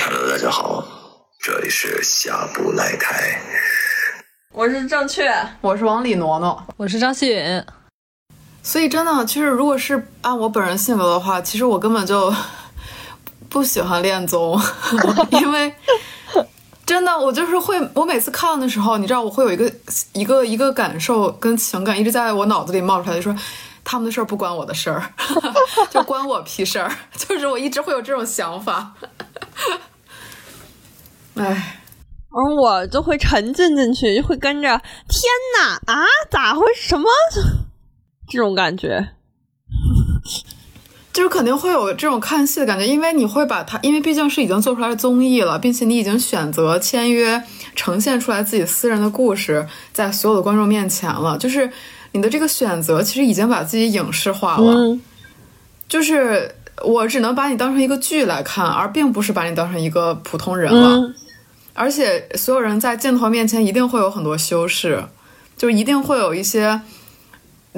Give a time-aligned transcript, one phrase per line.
[0.00, 0.84] Hello，大家好，
[1.40, 3.40] 这里是下不来台。
[4.52, 7.64] 我是正确，我是往里挪挪，我是张希允。
[8.68, 12.30] 所以真的，其实如果是按我本人性格的话，其实我根本就
[13.48, 14.60] 不喜欢恋综，
[15.32, 15.74] 因为
[16.84, 19.72] 真的我就是会，我每次看的时候，你知道我会有一个
[20.12, 23.34] 一个一个感受跟情感一直在我脑子里冒出来，就说
[23.82, 25.14] 他们的事儿不关我的事儿，
[25.88, 28.92] 就关我屁事儿，就是我一直会有这种想法。
[31.36, 31.80] 哎，
[32.28, 34.68] 而我就会沉浸进去，就会跟着
[35.08, 35.22] 天
[35.58, 37.08] 哪啊，咋会什么
[38.28, 39.08] 这种感觉？
[41.12, 47.42] 就是肯定会有这种看戏的感觉，因为你会把它，因为毕竟是已经做出来的综艺了，并且你已经选择签约
[47.74, 51.68] 呈现出来自己私人的故事，在所有的观众面前了，就是
[52.12, 55.00] 你的这个选择其实已经把自己影视化了，嗯
[55.88, 56.54] 就是
[56.84, 60.98] 我只能把你当成一个剧来看，而并不是把你当成一个普通人了。
[60.98, 61.14] 嗯
[61.74, 65.04] 而且所有人在镜头面前一定会有很多修饰，
[65.56, 66.80] 就一定会有一些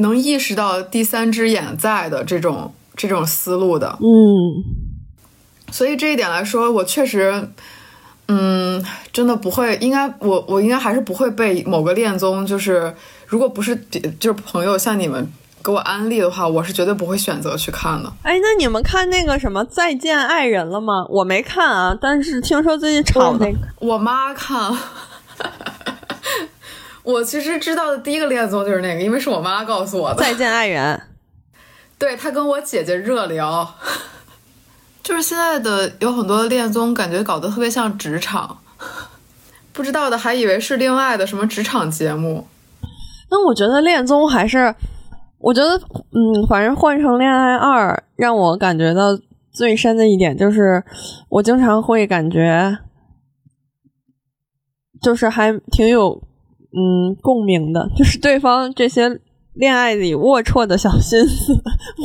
[0.00, 3.98] 能意识到第三只眼在的这种这种思路的。
[4.00, 4.64] 嗯，
[5.70, 7.48] 所以这一点来说，我确实，
[8.28, 12.94] 嗯，真的不会，应该我我应该还是不会被某个恋综，就是
[13.26, 13.76] 如果不是
[14.18, 15.26] 就是朋友像你们
[15.62, 18.10] 给我安利的话，我是绝对不会选择去看的。
[18.22, 21.04] 哎，那你们看那个什么《再见爱人》了吗？
[21.08, 23.58] 我没看啊，但是听说最近炒那个。
[23.78, 24.72] 我妈看，
[27.10, 30.16] 我其实知道的第一个恋综就是那个，因为是我妈告诉我的。
[30.16, 31.00] 再见爱人，
[31.98, 33.74] 对她跟我姐姐热聊，
[35.02, 38.58] 就是现在的有很多恋综，感觉搞得特别像职场，
[39.72, 42.46] 不知道的还以为是另外的什么职场节目。
[43.30, 44.74] 那我觉得恋综还是，
[45.38, 49.16] 我觉得，嗯，反正换成恋爱二，让我感觉到
[49.52, 50.82] 最深的一点就是，
[51.28, 52.78] 我经常会感觉，
[55.00, 56.20] 就是还挺有，
[56.72, 59.20] 嗯，共鸣的，就是对方这些
[59.54, 61.52] 恋爱里龌龊的小心思，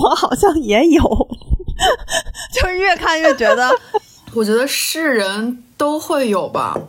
[0.02, 1.04] 我好像也有，
[2.54, 3.70] 就是越看越觉得，
[4.34, 6.80] 我觉得是人都会有吧，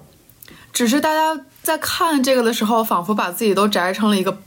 [0.72, 4.38] 只是大家在看这个的时候，仿佛把自己都宅成了一个，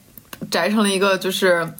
[0.50, 1.72] 宅成了一个就是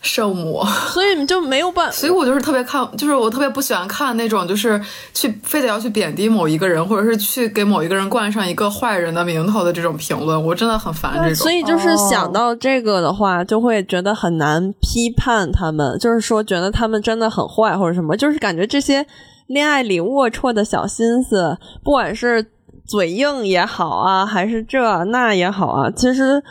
[0.00, 0.62] 圣母。
[0.92, 1.92] 所以你就没有办法。
[1.92, 4.80] 所以我就是特别看，就是我特别不喜欢看那种，就是
[5.12, 11.34] 去非得要去贬低某一个人，或者是去给某一个人冠上一个坏人的名头的这种评论，我真的很烦这种。
[11.34, 19.06] 所以就是想到这个的话，就会觉得很难批判他们，就是说觉得他们真的很坏或者什么，就是感觉这些
[19.46, 22.44] 恋爱里龌龊的小心思，不管是
[22.86, 26.42] 嘴硬也好啊，还是这那也好啊，其实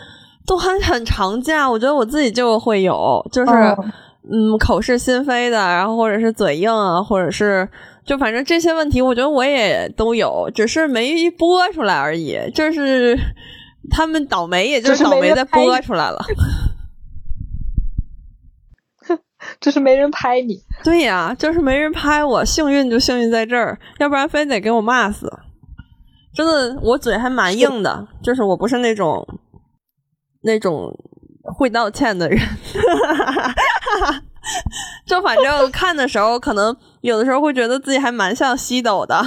[0.46, 1.60] 都很很常见。
[1.70, 3.86] 我觉得我自己就会有，就是、哦
[4.28, 7.70] 嗯口是心非的，然后或者是嘴硬啊，或者是。
[8.04, 12.38] 就反正这些问题，我觉得我也都有，只是没播出来而已。
[12.54, 13.18] 就是
[13.90, 16.24] 他们倒霉，也就是倒霉的播出来了。
[19.60, 20.60] 就是没人拍你。
[20.84, 25.28] 对呀，就是没人拍我，幸运就幸运在这儿，要不然非得给我骂死。
[26.36, 29.28] 真的，我嘴还蛮硬的，就是我不是那种
[30.46, 30.98] 那种
[31.44, 32.40] 会道歉的人。
[35.06, 39.24] 就反正看的时候，可能有的时候会觉得自己还蛮像西斗的。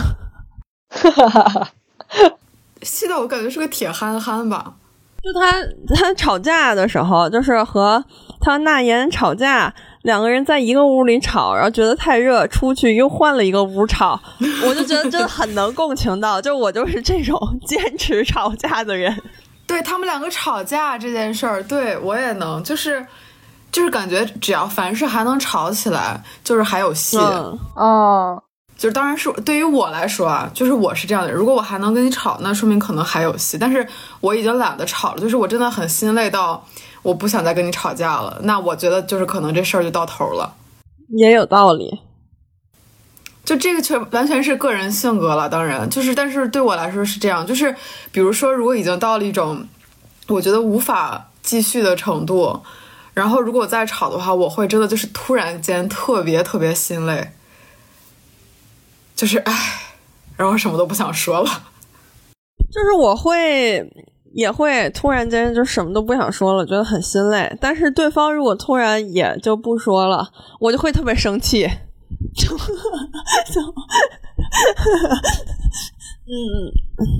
[2.83, 4.75] 西斗我感觉是个铁憨憨吧，
[5.23, 5.53] 就他
[5.97, 8.05] 他吵架的时候，就是和
[8.41, 14.21] 他那言吵架，两个人在一个屋里吵，然后觉得太热，出去又换了一个屋吵，
[14.65, 17.37] 我就觉得真的很能共情到，就我就是这种
[17.67, 19.21] 坚持吵架的人。
[19.69, 23.06] 对他们两个吵架这件事儿，对我也能，就是
[23.71, 27.19] 就是感觉只要凡事还能吵起来，就是还有戏。
[27.19, 28.43] 嗯，哦，
[28.76, 33.59] 就是当然是对于我来说啊，就是我是这样的人，如果我还能跟你吵，那说明可能还有戏。
[33.59, 33.87] 但是
[34.20, 36.65] 我已经懒得吵了，就是我真的很心累到
[37.03, 38.38] 我不想再跟你吵架了。
[38.43, 40.55] 那我觉得就是可能这事儿就到头了。
[41.09, 42.00] 也有道理。
[43.49, 47.75] 就这个全完全是个人性格了，当然就是，但是对我来说是这样，就是
[48.12, 49.67] 比如说，如果已经到了一种
[50.27, 52.61] 我觉得无法继续的程度，
[53.15, 57.31] 然后如果再吵的话，我会真的就是突然间特别特别心累，
[59.17, 59.55] 就是唉，
[60.37, 61.49] 然后什么都不想说了。
[62.71, 63.91] 就是我会
[64.35, 67.56] 也会突然间就什么都不想说了，觉得很心累。
[67.59, 70.29] 但是对方如果突然也就不说了，
[70.61, 71.67] 我就会特别生气，
[72.34, 73.60] 就 就
[76.31, 76.37] 嗯，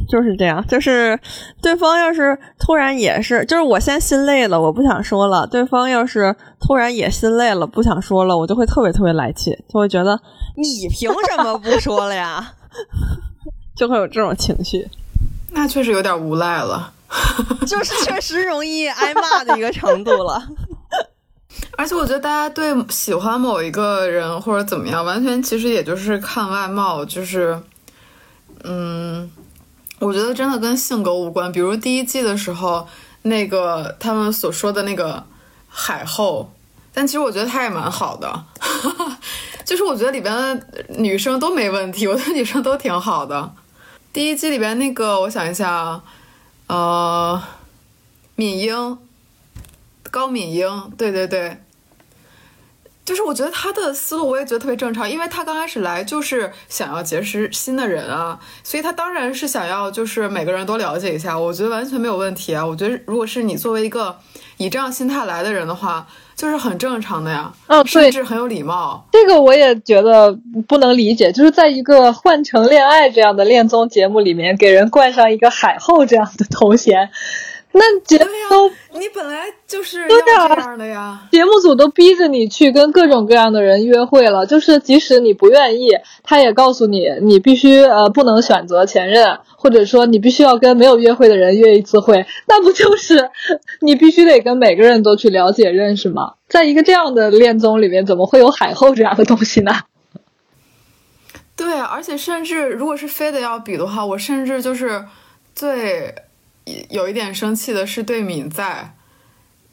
[0.08, 0.62] 就是这样。
[0.67, 1.19] 就是
[1.62, 5.46] 对方要是突然也是，就是我先心累了，我不想说了。
[5.46, 10.20] 对方要是突然也心累了，不想说了，我就会特别特别来气，就会觉得
[10.56, 12.52] 你凭什么不说了呀？
[13.75, 14.88] 就会有这种情绪。
[15.50, 16.93] 那确实有点无赖了。
[17.67, 20.43] 就是确实容易挨骂的一个程度了，
[21.77, 27.61] 而且我觉得大家对喜欢某一个人或者怎么样，完全其实也就是看外貌，就是，
[28.65, 29.31] 嗯，
[29.99, 31.51] 我觉得真的跟性格无关。
[31.53, 32.87] 比如第一季的时候，
[33.23, 35.25] 那个他们所说的那个
[35.69, 36.53] 海后，
[36.93, 38.45] 但其实我觉得她也蛮好的，
[39.65, 40.67] 就是我觉得里边的
[40.99, 43.53] 女生都没问题，我觉得女生都挺好的。
[44.13, 46.01] 第一季里边那个，我想一下。
[46.69, 47.43] 呃，
[48.35, 48.99] 敏英，
[50.11, 51.59] 高敏英，对对对，
[53.05, 62.65] 就是我觉得他的思路我也觉得特别正常，因为他刚开始来就是想要结识新的人啊，所以他当然是想要就是每个人都了解一下，我觉得完全没有问题啊。
[62.65, 64.17] 我觉得如果是你作为一个
[64.57, 66.07] 以这样心态来的人的话。
[66.39, 69.05] 就是很正常的呀，嗯，甚至很有礼貌。
[69.11, 70.39] 这个我也觉得
[70.69, 77.11] 不能理解，就是在一个换成恋爱这样的恋综节目里面，给人冠上一个海后这样的头衔。
[77.73, 78.69] 那节目都，
[78.99, 81.29] 你本来就是要这样的呀。
[81.31, 85.91] 节目组都逼着你去跟各种各样的人约会了，就是即使你不愿意，
[86.23, 93.31] 他也告诉你，你必须呃不能选择前任，或者说你必须要跟没有约会的人约一次会，那不就是
[93.81, 96.35] 你必须得跟每个人都去了解认识吗？
[96.49, 99.73] 在一个这样的恋综里面，怎么会有海后这样的东西呢？
[101.55, 105.05] 对，而且甚至如果是非得要比的话，我甚至就是
[105.55, 106.14] 最。
[106.91, 108.94] 有一点生气的是对敏在，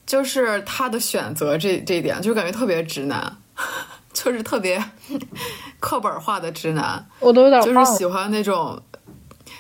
[0.06, 3.38] 就是他的选择这这一点，就感觉特别直男，
[4.14, 4.84] 就是特别
[5.80, 7.08] 课本化的直男。
[7.20, 8.82] 我都有点就是喜欢那种，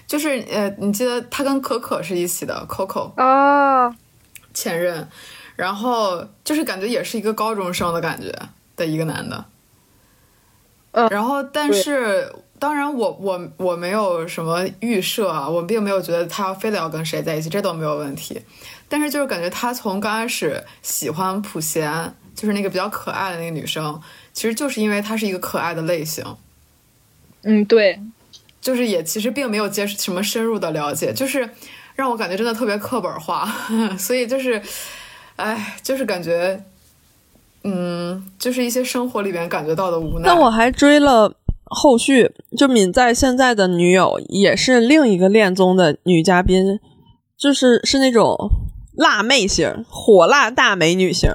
[0.07, 3.11] 就是呃，你记得他跟可可是一起的，Coco。
[3.15, 3.95] 啊，
[4.53, 5.07] 前任，
[5.55, 8.31] 然后就是感觉也是一个高中生的感觉
[8.75, 9.45] 的一个男的，
[10.91, 12.33] 嗯，然后但是。
[12.65, 18.41] 当然，我我我没有什么预设啊，我并没有觉得他非得要跟谁在一起，这都没有问题。
[18.89, 24.01] 但是就是感觉他从刚开始喜欢普贤，就是那个比较可爱的那个女生，
[24.33, 26.25] 其实就是因为她是一个可爱的类型。
[27.43, 28.01] 嗯，对，
[28.59, 31.47] 就是也其实并没有接什么深入的了解，就是
[31.93, 33.47] 让我感觉真的特别课本化。
[33.99, 34.59] 所以就是，
[35.35, 36.63] 哎，就是感觉，
[37.63, 40.23] 嗯，就是一些生活里面感觉到的无奈。
[40.25, 41.31] 但我还追了。
[41.67, 46.79] 后续就敏在现在的女友也是另一个恋综的女嘉宾，
[47.37, 48.37] 就是是那种
[48.93, 51.29] 辣妹型、火辣大美女型。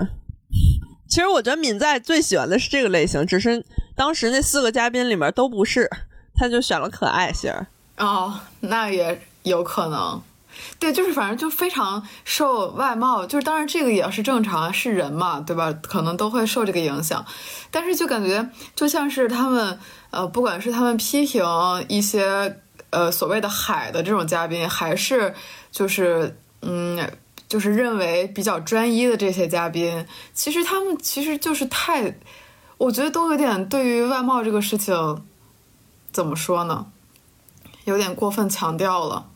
[1.10, 3.64] 其实我觉得敏在最喜欢的是这个类型，只是
[3.96, 5.90] 当时那四个嘉宾里面都不是，
[6.36, 7.52] 他就选了可爱型。
[7.98, 10.22] 哦，那也有可能。
[10.78, 15.72] 对，就是反正就非常受外貌，就是当然这个也是正常，是人嘛，对吧？
[15.82, 17.24] 可能都会受这个影响，
[17.70, 19.76] 但是就感觉就像是他们。
[20.10, 21.44] 呃，不管是他们批评
[21.86, 22.60] 一些
[22.90, 25.32] 呃所谓的海的这种嘉宾，还是
[25.70, 27.08] 就是嗯，
[27.48, 30.04] 就是认为比较专一的这些嘉宾，
[30.34, 32.18] 其实他们其实就是太，
[32.76, 35.22] 我觉得都有点对于外貌这个事情，
[36.10, 36.86] 怎么说呢，
[37.84, 39.28] 有点过分强调了。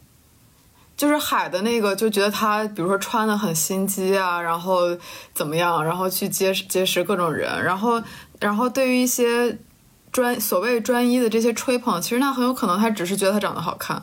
[0.96, 4.96] 就是海的那个就觉得他，比如说穿的很心机啊，然后
[5.32, 8.02] 怎么样，然后去结识结识各种人，然后
[8.40, 9.56] 然后对于一些。
[10.14, 14.00] 专所谓专一的这些吹捧，其实那很有可能他只是觉得他长得好看，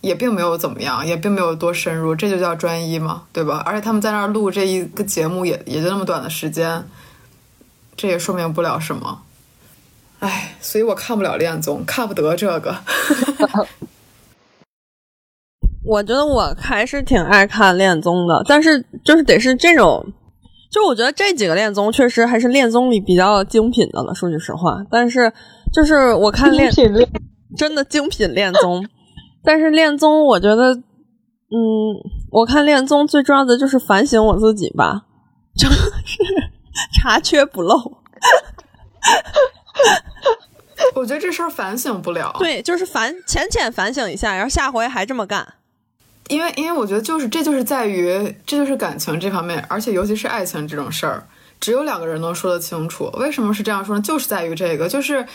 [0.00, 3.62] 也并没有怎么样，也并没有多深入，这就叫专一嘛，对吧？
[3.64, 6.88] 而且他们在那儿录这一个节目，也也就那么短的时间，
[7.96, 9.22] 这也说明不了什么。
[10.18, 12.74] 唉，所以我看不了恋综，看不得这个。
[15.86, 20.04] 我觉得我还是挺爱看恋综的，但是就是得是这种。
[20.78, 24.78] 就我觉得这几个恋综确实还是恋综里比较精品的了，说句实话。
[24.88, 25.32] 但是
[25.72, 26.70] 就是我看恋
[27.56, 28.86] 真的精品恋综，
[29.42, 31.58] 但是恋综我觉得，嗯，
[32.30, 35.02] 我看恋综最重要的就是反省我自己吧，
[35.56, 35.90] 就是
[36.94, 37.74] 查缺补漏。
[40.94, 42.32] 我觉得这事儿反省不了。
[42.38, 45.54] 对，就是反浅浅反省一下，然后下回还这么干。
[46.28, 51.26] 因为，因为我觉得就是这就是在于，这就是感情这方面，而且尤其是爱情这种事儿，
[51.58, 53.10] 只有两个人能说得清楚。
[53.14, 54.02] 为什么是这样说呢？
[54.02, 55.26] 就是在于这个，就是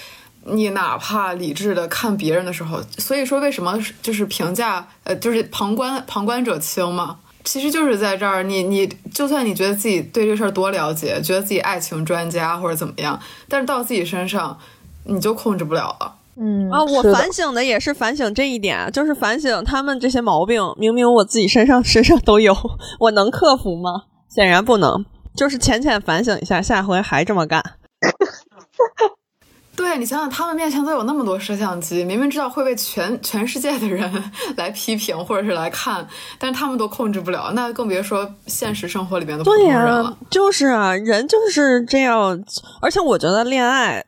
[0.46, 7.18] 你哪怕理智的看别人的时候，所以说为什么就是评价呃，就是旁观旁观者清嘛。
[7.44, 13.20] 其实就是在这儿，你你就算你觉得自己对这事儿多了解，觉得自己爱情专家或者怎么样，
[13.50, 14.58] 但是到自己身上
[15.04, 16.16] 你就控制不了了。
[16.36, 22.56] 嗯啊，我反省的也是反省这一点，就是反省他们这些毛病，明明我自己身上身上都有，
[23.00, 24.04] 我能克服吗？
[24.30, 27.64] 显然不能，就是浅浅反省一下，下回还这么干。
[29.76, 34.24] 对你想想，他们面前都有那么多摄像机，明明知道会被全全世界的人
[34.56, 40.18] 来批评或者是来看，但是他们都控制不了，那更别说现实生活里边的普通对呀、人了。
[40.30, 42.40] 就是啊，人就是这样，
[42.82, 44.06] 而且我觉得恋爱，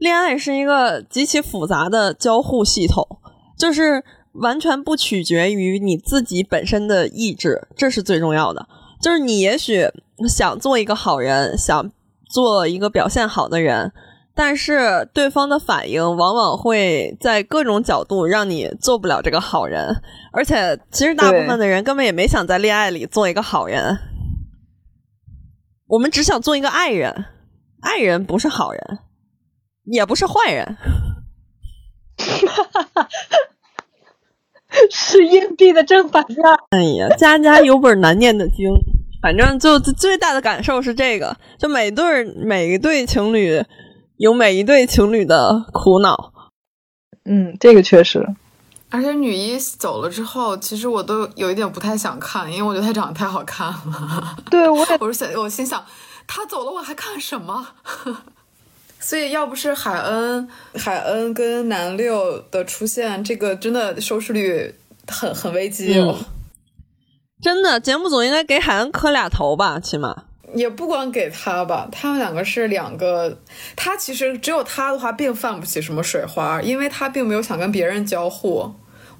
[0.00, 3.06] 恋爱是一个极其复杂的交互系统，
[3.58, 4.02] 就是
[4.32, 8.66] 完全不取决于你自己本身的意志，这是最重要的。
[8.98, 9.86] 就是你也许
[10.26, 11.92] 想做一个好人，想
[12.30, 13.92] 做一个表现好的人，
[14.34, 19.94] 但是对方的反应往往会在各种角度让你做不了这个好人，
[20.32, 23.98] 而且其实大部分的人根本也没想在恋爱里做一个好人，
[25.88, 27.26] 我们只想做一个爱人，
[27.82, 28.98] 爱人不是好人，
[29.90, 30.76] 也不是坏人。
[34.90, 36.38] 是硬币的正反面。
[36.70, 38.72] 哎呀，家家有本难念的经，
[39.20, 43.64] 反正就最大的感受是这个，就每对每一对情侣
[44.16, 46.32] 有每一对情侣的苦恼。
[47.24, 48.24] 嗯，这个确实。
[48.90, 54.36] 而且女一走了之后，其实我都有一点不太想看，因为我觉得她长得太好看了。
[54.50, 55.84] 对，我也 我是想，我心想，
[56.26, 57.66] 她走了我还看什么？
[59.00, 64.74] 所以要不是海恩、海恩跟南六的出现，这个真的收视率
[65.08, 66.16] 很很危机哦。
[67.42, 70.24] 真的，节目组应该给海恩磕俩头吧，起码。
[70.52, 73.38] 也不光给他吧，他们两个是两个，
[73.76, 78.70] 他其实只有他的话，并泛不起什么水花，因为他并没有想跟别人交互。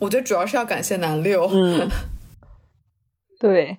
[0.01, 1.89] 我觉得主要是要感谢南六，嗯，
[3.39, 3.79] 对，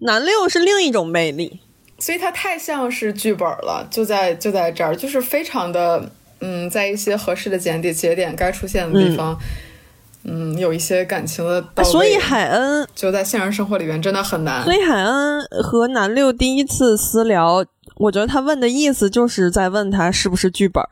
[0.00, 1.60] 南六是另一种魅力。
[2.00, 9.38] 所以他太像是剧本了，就在就在这儿，就是非常的，嗯，在一些合适的节点节点该出现的地方，
[10.24, 14.72] 嗯有一些感情的到位，所以海恩，就在现实生活里面真的很难所。
[14.72, 17.64] 以海恩和南六第一次私聊，
[17.96, 20.82] 我觉得他问的意思就是在问他是不是剧本，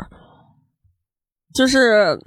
[1.54, 2.18] 就是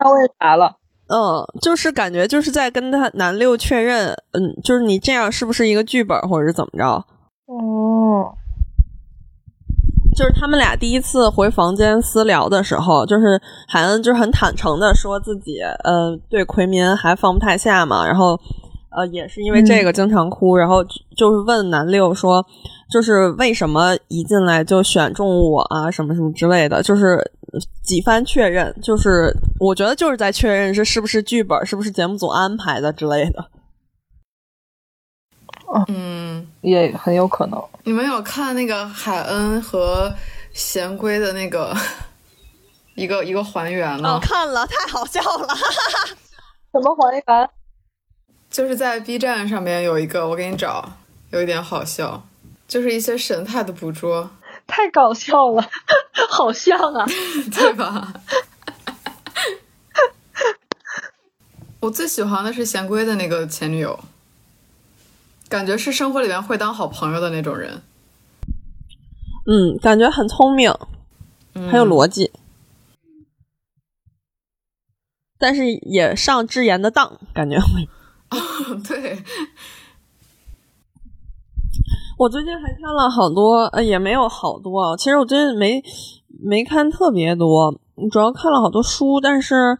[0.00, 0.78] 那我也查了。
[1.08, 7.04] 嗯，就是感觉就是在跟他男六确认，嗯，就是你这样是不是一个剧本，或者是怎么着？
[7.46, 8.34] 哦，
[10.16, 18.38] 就是他们俩第一次回房间私聊的时候，就是海恩就是很坦诚的说自己，呃，对奎民还放不太下嘛，然后
[18.96, 20.82] 呃也是因为这个经常哭，然后
[21.16, 22.44] 就是问南六说，
[22.90, 27.20] 就是为什么一进来就选中我啊，什么什么之类的，就是
[27.84, 33.44] 几番确认，就是我觉得就是在确认这是不是剧本，是不是节目组安排的之类的。
[35.88, 37.62] 嗯，也很有可能。
[37.84, 40.12] 你们有看那个海恩和
[40.52, 41.76] 贤圭的那个
[42.94, 44.16] 一个一个还原吗？
[44.16, 45.48] 哦，看了，太好笑了。
[46.72, 47.50] 什么还原？
[48.50, 50.88] 就是在 B 站上面有一个，我给你找，
[51.30, 52.26] 有一点好笑，
[52.68, 54.30] 就是一些神态的捕捉，
[54.66, 55.68] 太搞笑了，
[56.30, 57.04] 好像啊。
[57.52, 58.12] 对吧？
[61.80, 63.98] 我最喜欢的是贤圭的那个前女友，
[65.48, 67.82] 感觉是生活里面会当好朋友的那种人，
[69.46, 70.72] 嗯，感觉很聪明，
[71.54, 72.32] 嗯很有逻辑，
[75.38, 77.88] 但是也上智妍的当，感觉会。
[78.88, 79.22] 对，
[82.18, 84.96] 我最近还看了好多，呃，也没有好多啊。
[84.96, 85.80] 其实我最近没
[86.42, 87.72] 没看特别多，
[88.10, 89.20] 主要看了好多书。
[89.20, 89.78] 但是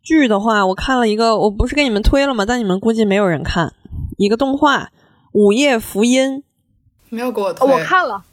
[0.00, 2.46] 剧的话，我看了一个，我不是给你们推了吗？
[2.46, 3.74] 但你们估计没有人看，
[4.16, 4.84] 一个动画
[5.32, 6.38] 《午夜福音》，
[7.10, 8.24] 没有给我推，哦我看了，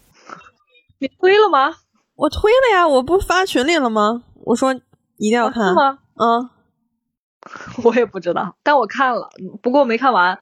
[1.00, 1.76] 你推了吗？
[2.16, 4.24] 我推了呀，我不发群里了吗？
[4.46, 4.74] 我说
[5.18, 6.00] 一定要看，是吗？
[6.16, 6.50] 嗯，
[7.84, 9.30] 我也不知道，但我看了，
[9.62, 10.40] 不过没看完，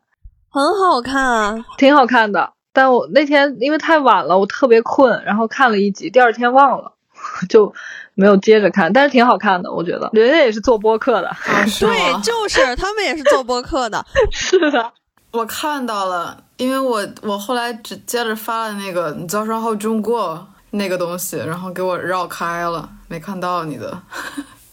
[0.49, 1.65] 很好看啊。
[1.77, 2.53] 挺好看的。
[2.75, 6.93] 但我那天因为太晚了，我特别困，然后看了一集，第二天忘了，
[7.49, 7.71] 就
[8.15, 8.91] 没有接着看。
[8.91, 10.09] 但是挺好看的，我觉得。
[10.13, 11.37] 人家也是做播客的，啊
[11.79, 14.03] 对，就是他们也是做播客的。
[14.31, 14.91] 是的。
[15.33, 23.99] 我看到了，因为我我后来只接着发了那个你早上好中国那个东西，然后给我绕开了，没看到你的。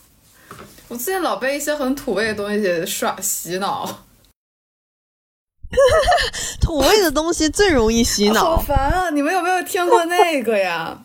[0.89, 3.89] 我最近老被一些很土味的东西耍洗脑。
[6.61, 8.59] 土味的东西最容易洗脑好。
[8.59, 9.09] 烦啊！
[9.11, 10.99] 你们有没有听过那个呀？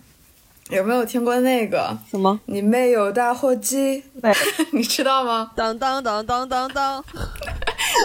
[0.70, 1.98] 有没有听过那个？
[2.10, 2.38] 什么？
[2.48, 4.04] 你妹有大货机，
[4.74, 5.52] 你知道吗？
[5.56, 7.06] 当当当当当当，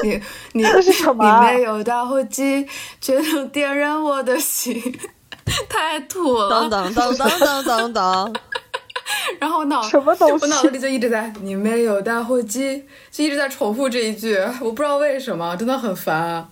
[0.03, 0.21] 你
[0.55, 2.67] 你这是什么啊你没有打火机，
[3.01, 4.81] 却能点燃我的心，
[5.69, 6.49] 太土了。
[6.49, 8.33] 当当当当当当当。
[9.41, 16.49] 然后我脑什么东西我脑子里就一直在“你没有打火机”，就一直在重复这一句，我不知道为什么，真的很烦啊。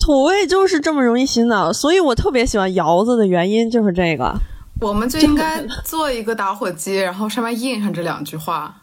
[0.00, 4.34] 土味就是这么容易洗脑，所以我特别喜欢窑子的原因就是这个。
[4.80, 8.82] 我们就应该做一个打火机，然后上面印上这两句话，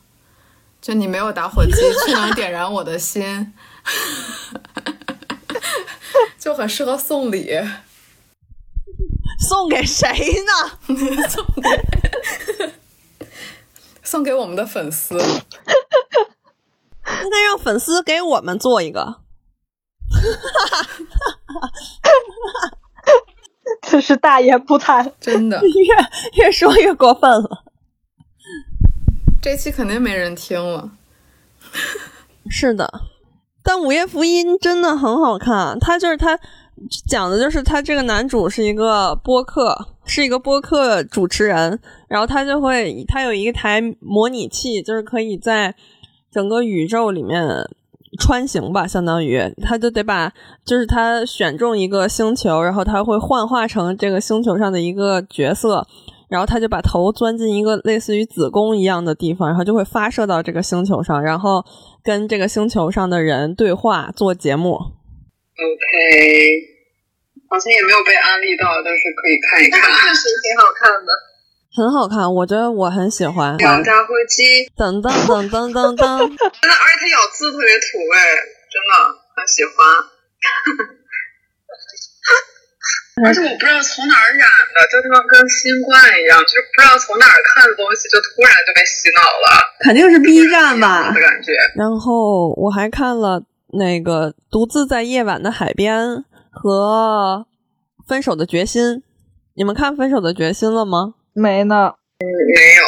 [0.81, 1.71] 就你没有打火机，
[2.05, 3.53] 却能点燃我的心，
[6.39, 7.51] 就很适合送礼。
[9.47, 10.09] 送给谁
[10.43, 10.51] 呢？
[11.29, 11.69] 送 给
[14.03, 15.23] 送给我们的粉丝，应
[17.29, 19.21] 该让粉丝给我们做一个。
[23.81, 25.11] 真是大言不惭。
[25.19, 27.63] 真的，越越说越过分了。
[29.41, 30.91] 这期肯定没人听了。
[32.47, 33.01] 是的，
[33.63, 35.79] 但《午夜福音》真的很好看。
[35.79, 36.39] 他就是他
[37.07, 45.73] 讲的就是他这个男主是一个播客，是一个播客主持人，然后他就会他有一台模拟器，就是可以在
[46.31, 47.47] 整个宇宙里面
[48.19, 50.31] 穿行吧，相当于他就得把
[50.63, 55.87] 就是他选中一个星球，然后他会幻化成这个星球上的一个角色。
[56.31, 61.61] 然后他就把头钻进一个类似于子宫一样的地方，然后就会发射到这个星球上，然后
[62.01, 64.71] 跟这个星球上的人对话做节目。
[64.71, 66.55] OK，
[67.49, 69.81] 好像也没有被安利到，但是可以看一看。
[69.91, 71.11] 确实挺好看的。
[71.75, 73.51] 很好看，我觉得我很喜欢。
[73.59, 78.15] 有打火机，噔噔噔噔噔噔， 真的，而且它咬字特别土味，
[78.71, 78.91] 真的
[79.35, 79.75] 很喜欢。
[83.25, 89.47] 而且我不知道从哪儿染的，就他妈跟新冠一样，就是不知道从哪儿看的东西，就突然就被洗脑了
[89.83, 91.19] 肯定是 B 站吧的？
[91.19, 91.51] 感觉。
[91.75, 95.99] 然后我还看了那个《独自在夜晚的海边》
[96.49, 97.45] 和
[98.07, 98.81] 《分手的决心》。
[99.55, 101.15] 你们看《分手的决心》了吗？
[101.33, 101.75] 没呢，
[102.19, 102.25] 嗯
[102.55, 102.83] 没有，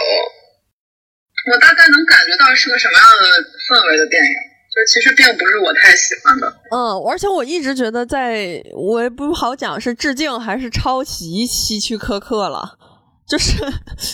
[1.51, 3.23] 我大概能感觉到是个什么样的
[3.67, 4.31] 氛围的电影，
[4.73, 6.47] 就其实并不是我太喜欢的。
[6.71, 12.79] 嗯，而且我一直觉得在，我也不好讲是致敬还是抄袭希区柯克了，
[13.27, 13.63] 就是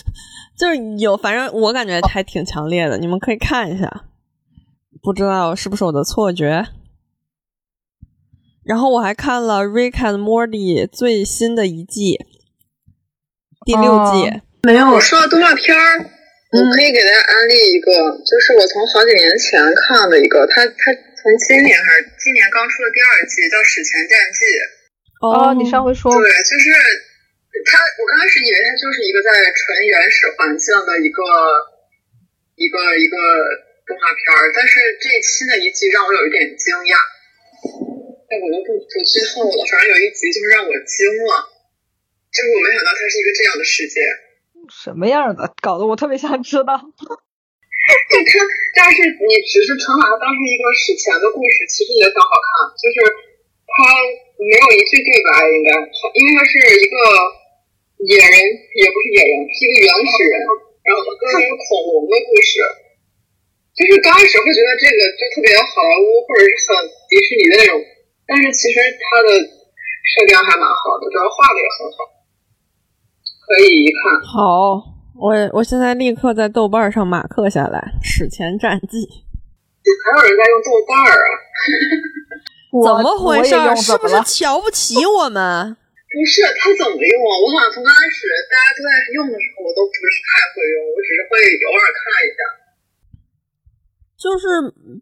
[0.59, 4.03] 就是有，反正我感觉还挺强烈的，你们可以看一下，
[5.01, 6.67] 不知道是不是我的错觉。
[8.65, 12.19] 然后我还看了《Rick and Morty》最新的一季，
[13.65, 14.27] 第六季。
[14.27, 16.11] 哦没有，我说到动画片儿，
[16.49, 17.93] 我可以给大家安利一个，
[18.25, 24.41] 就是我从好几年前看的一个，它它从今年还是今年刚出的第二季，叫《史前战记》。
[25.21, 26.73] 哦，你上回说对，就是
[27.69, 29.61] 它，我刚开始以为它就是一个在纯
[29.93, 31.21] 原始环境的一个
[32.57, 33.15] 一个一个
[33.85, 36.97] 动画片儿，但是这新的一季让我有一点惊讶。
[38.25, 40.97] 哎，我都不不剧透了，反正有一集就是让我惊
[41.29, 41.45] 了，
[42.33, 44.01] 就是我没想到它是一个这样的世界。
[44.69, 46.77] 什么样的，搞得我特别想知道。
[46.77, 48.31] 就它，
[48.77, 52.69] 但是你只是纯把它当成一个史前的故事，其实也挺好看。
[52.77, 52.97] 就是
[53.65, 53.73] 它
[54.37, 55.69] 没有一句对白，应该，
[56.13, 56.95] 因为它是一个
[58.05, 58.33] 野人，
[58.77, 60.33] 也不是野人，是一个原始人，
[60.85, 62.61] 然后跟一个恐龙的故事。
[63.73, 67.79] 就是刚开始会觉得这个就特别好莱坞或者是很迪士尼的那种，
[68.27, 71.97] 但是其实它的设定还蛮好的，主要画的也很好，
[73.49, 74.21] 可以一看。
[74.21, 74.77] 好，
[75.15, 78.97] 我我现在立刻在豆瓣上马克下来《史前战记》。
[80.05, 81.33] 还有人在用豆瓣儿啊？
[82.85, 83.49] 怎么回事
[83.81, 85.75] 是不是瞧不起我们？
[86.09, 87.33] 不是，他怎么用啊？
[87.41, 92.39] 我好像从刚开始大家都在用的时候，我都不是太会用，我只是会偶尔看一下。
[94.17, 94.45] 就是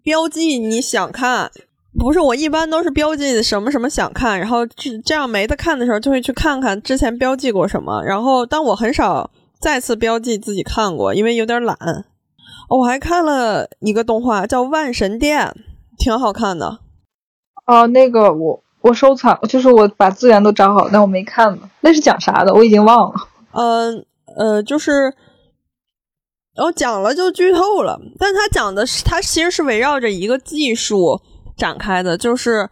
[0.04, 1.52] 标记你想看，
[2.00, 8.04] 不是我一般都是标记什么什么想看，然后这这样没得看的时候，就会去看看之前标记过什么。
[8.04, 9.30] 然后，但我很少
[9.60, 11.76] 再次标记自己看过，因为有点懒。
[12.70, 15.48] 哦我还看了一个动画叫《万神殿》，
[15.98, 16.80] 挺好看的。
[17.66, 21.70] 哦，那个我我收藏，就是我把资源都找好，但我没看呢。
[21.80, 22.54] 那是讲啥的？
[22.54, 23.16] 我已经忘了。
[23.54, 24.06] 嗯
[24.38, 25.04] 呃，就是，
[26.56, 31.22] 然后讲了就剧透了，但他讲的是，他其实是围绕着一个技术
[31.58, 32.70] 展开的，就是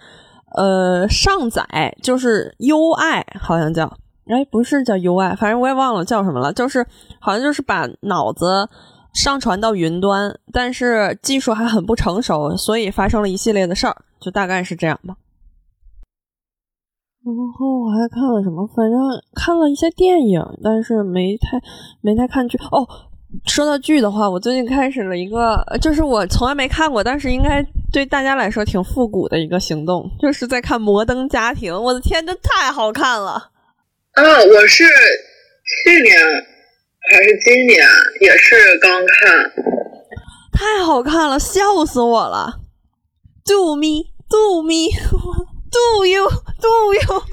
[0.56, 1.65] 呃上载，
[2.02, 3.86] 就是 UI 好像叫，
[4.28, 6.86] 哎不是叫 UI，反正我也忘了叫什么了，就是
[7.19, 8.69] 好像就是把脑子
[9.13, 15.15] 上传到云端，但是技术还很不成熟，所以发生了一系列的事儿，就大概是这样吧。
[17.26, 18.67] 然后我还看了什么？
[18.67, 19.00] 反正
[19.34, 21.60] 看了一些电影，但是没太
[22.02, 22.56] 没太看剧。
[22.69, 22.88] 哦，
[23.47, 31.73] 说到剧的话，我最近开始了一个，就是我从来没看过，但是应该对大家来说挺复古的一个行动，就是在看《摩登家庭》。
[31.79, 33.31] 我的天，这太好看了！
[34.13, 36.17] 啊，我是去年
[37.11, 37.85] 还是今年
[38.21, 39.51] 也是刚看，
[40.53, 42.61] 太好看了，笑死我了
[43.45, 44.89] ！Do me, do me,
[45.69, 47.23] do you, do you？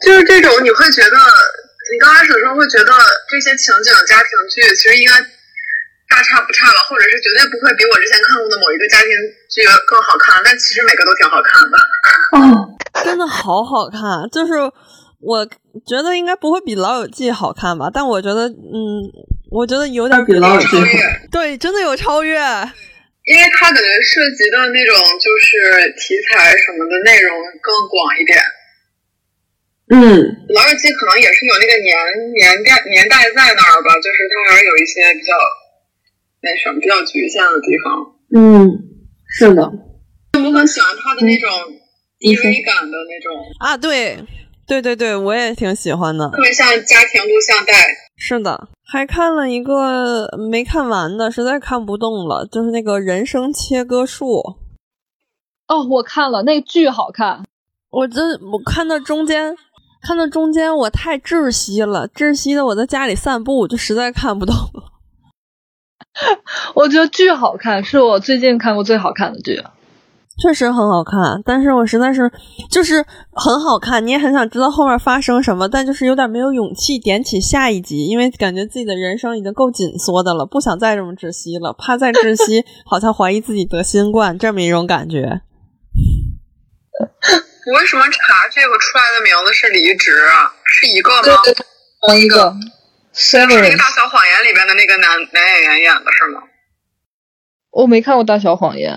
[0.00, 1.16] 就是这种你会觉得，
[1.92, 2.90] 你刚开始的时候会觉得
[3.28, 5.12] 这些情景家庭剧其实应该
[6.08, 9.12] 大差不差吧，或者是绝对不会比我之前看过的某一个家庭
[9.52, 11.76] 剧更好看，但其实每个都挺好看的。
[12.32, 12.72] 哦，
[13.04, 14.54] 真的好好看，就是
[15.20, 15.44] 我
[15.84, 19.04] 觉得应该不会比《老友记》好看吧，但我觉得，嗯，
[19.50, 20.96] 我觉得有点比老友记超越，
[21.30, 22.40] 对，真的有超越。
[23.24, 28.40] 因为它感觉涉及的那种就是题材什么的内容更广一点。
[29.92, 30.00] 嗯，
[30.48, 31.92] 老友记可能也是有那个年
[32.32, 35.36] 年代年代在那儿吧，就是它还是有一些比较
[36.40, 38.16] 那什么比较局限的地方。
[38.32, 38.72] 嗯，
[39.28, 39.60] 是的，
[40.40, 41.50] 我很喜欢它的那种
[42.18, 44.18] 低微感的那种，啊，对，
[44.66, 46.26] 对对对，我也挺喜欢的。
[46.30, 47.74] 特别像家庭录像带。
[48.16, 54.40] 是的，还看了一个没看完的，实在看不动了，就是那个人生切割术。
[55.68, 57.44] 哦，我看了，那剧好看。
[57.90, 59.54] 我这我看到中间，
[60.02, 64.92] 看到中间我太窒息了，窒息的我在家里散步，就实在看不懂了。
[66.74, 69.62] 我觉得剧好看，是我最近看过最好看的剧。
[70.42, 72.30] 确实很好看，但是我实在是
[72.70, 85.42] 就是很好看，你也很想知道后面发生什么，但就是有点没有勇气点起下一集，因为感觉自己的人生已经够紧缩的了，不想再这么窒息了，怕再窒息，好像怀疑自己得新冠这么一种感觉。
[87.66, 90.54] 我为什么查这个出来的名字是离职啊？
[90.64, 91.22] 是一个吗？
[91.44, 91.64] 对对
[92.00, 92.54] 同一个
[93.12, 96.42] 是那个《大小谎言》里边的那个男男演员演的是吗？
[97.70, 98.96] 我没看过《大小谎言》。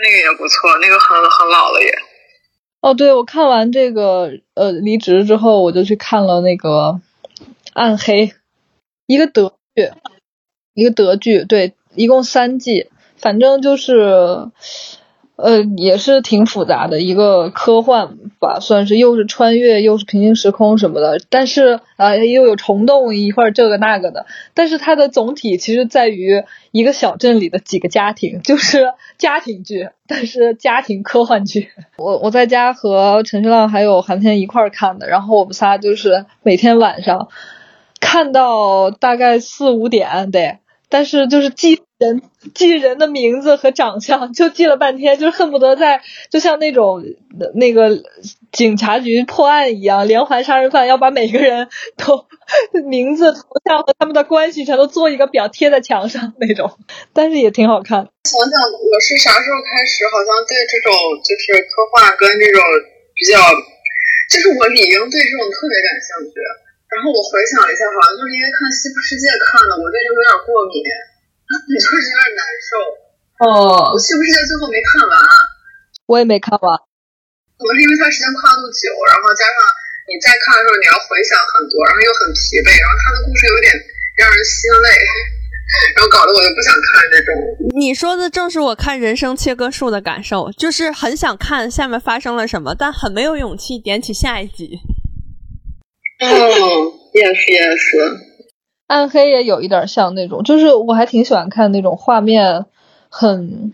[0.00, 1.98] 那个也不错，那个很很老了也。
[2.80, 6.68] 哦，对，我看完这个呃离职之后，我就去看了那个
[7.72, 8.26] 《暗黑》，
[9.06, 9.90] 一个德剧，
[10.74, 14.50] 一个德剧，对，一共三季，反正就是
[15.38, 31.68] 呃也是挺复杂的一个科幻吧，算是又是穿越又是平行时空什么的，但是啊、呃、又有虫洞一会儿这个那个的，但是它的总体其实在于一个小镇里的几个家庭，就是家庭剧，但是家庭科幻剧。
[31.98, 37.28] 我我在家和陈学浪还有韩天一块儿看的，然后我们仨就是每天晚上
[38.00, 42.22] 看到大概四五点得，但是就是记人
[42.54, 47.04] 记人的名字和长相，就记了半天，就恨不得在就像那种
[47.54, 48.02] 那个
[48.52, 52.24] 警察局破案一样，连环杀人犯要把每个人都
[52.88, 56.70] 名字、头像和他们的关系全都做一个表贴在墙上那种，
[57.12, 58.08] 但是也挺好看。
[58.24, 62.62] 想想我是啥时候开始，好像对这种就是科幻跟这种
[63.14, 63.36] 比较，
[64.30, 66.38] 就是我理应对这种特别感兴趣。
[66.88, 70.80] 然后我回想了一下，好像就是因为看《西部世界》看的，我对这个有点过敏，
[71.76, 72.70] 就是有点难受。
[73.38, 75.14] 哦我《西部世界》最后没看完，
[76.08, 76.74] 我也没看完。
[77.58, 79.56] 可能是因为它时间跨度久，然后加上
[80.08, 83.68] 你再看的时候你要回想很多，然后又很疲惫，然后它的故事有点
[84.16, 84.88] 让人心累，
[85.94, 87.28] 然后搞得我就不想看这种。
[87.76, 94.78] 你说的正是我看《人生切割术》的感受，就是很想看下面发生了什么，但很没有勇气点起下一集。
[96.20, 96.30] 嗯
[97.12, 98.18] ，yes yes。
[98.86, 102.64] 暗黑也有一点像那种，就是我还挺喜欢看那种画面
[103.08, 103.72] 很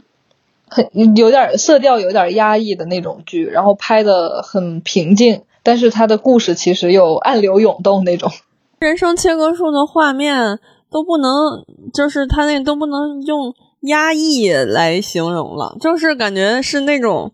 [0.68, 8.30] 很有点色调有点压抑的那种剧，然后拍的很平静，但是它的故事其实又暗流涌动那种。
[8.80, 10.58] 人生切割术的画面
[10.90, 17.32] 都不能，就是它那都不能用压抑来形容了，就是感觉是那种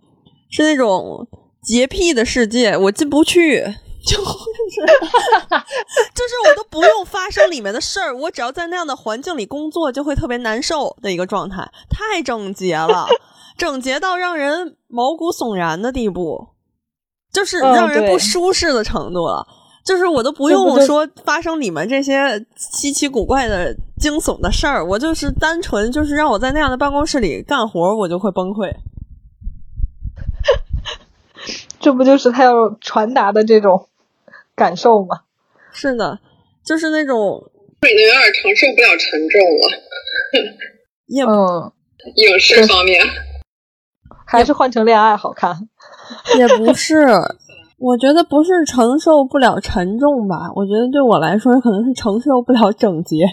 [0.50, 1.26] 是那种
[1.62, 3.74] 洁癖的世界，我进不去。
[4.06, 4.24] 就 是
[6.14, 13.06] 就是我都不用发生里面的事儿，我只要在那样的环境里工作，就会特别难受的一个状态，太整洁了，
[13.56, 16.48] 整洁到让人毛骨悚然的地步，
[17.32, 19.46] 就是让人不舒适的程度了。
[19.82, 28.70] 就是我都不用说发生里面这些稀奇古怪的惊悚的事儿，我就是单纯就是让我在那样的办公室里干活，我就会崩溃。
[31.80, 33.88] 这不就是他要传达的这种
[34.60, 35.22] 感受吗？
[35.72, 36.18] 是的，
[36.62, 37.42] 就是那种
[37.82, 39.64] 已经有点承受不了沉重了。
[41.08, 41.72] 也嗯，
[42.16, 43.00] 影视方面，
[44.26, 45.56] 还是换成恋爱好看。
[46.36, 47.06] 也不是，
[47.78, 53.24] 我觉得不是承受不了沉重吧，我觉得对我来说可能是承受不了整洁。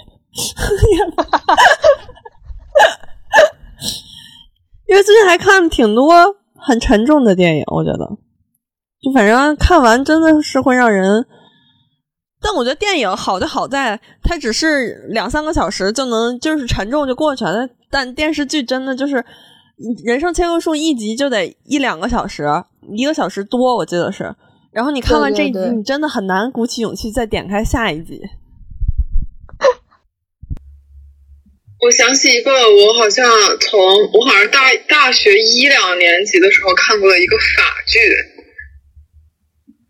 [4.87, 6.13] 因为最近还看了挺多
[6.55, 8.09] 很沉重的电影，我觉得，
[9.01, 11.25] 就反正看完真的是会让人。
[12.39, 19.25] 但我觉得电影好就好在它只是两三个小时就能就是沉重就过去了，但电视剧真的就是
[20.05, 22.45] 人生千棵树一集就得一两个小时，
[22.95, 24.35] 一个小时多我记得是。
[24.71, 28.21] 然后你看完这一集，你真的很难鼓起勇气再点开下一集。
[31.81, 33.25] 我想起一个，我好像
[33.59, 33.79] 从
[34.13, 37.97] 我好像大大学一两年级的时候看过的一个法剧。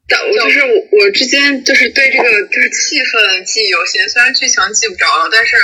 [0.09, 5.57] 但我就是我，我之间就是对这个就是气氛记忆犹新，虽然剧情记不着了，但是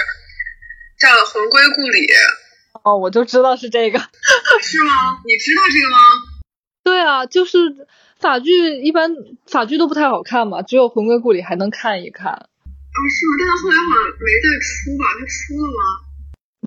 [1.00, 2.00] 叫《魂归故里》。
[2.84, 4.00] 哦，我就知道是这个。
[4.62, 5.24] 是吗？
[5.26, 6.00] 你知道这个吗？
[6.84, 7.58] 对啊，就是
[8.20, 8.52] 法剧，
[8.82, 9.16] 一般
[9.48, 12.34] 法剧都不太好看嘛，只有《魂归故里》还能看一看。
[12.34, 13.32] 啊，是吗？
[13.40, 15.04] 但是后来好像没再出吧？
[15.16, 15.80] 它出了吗？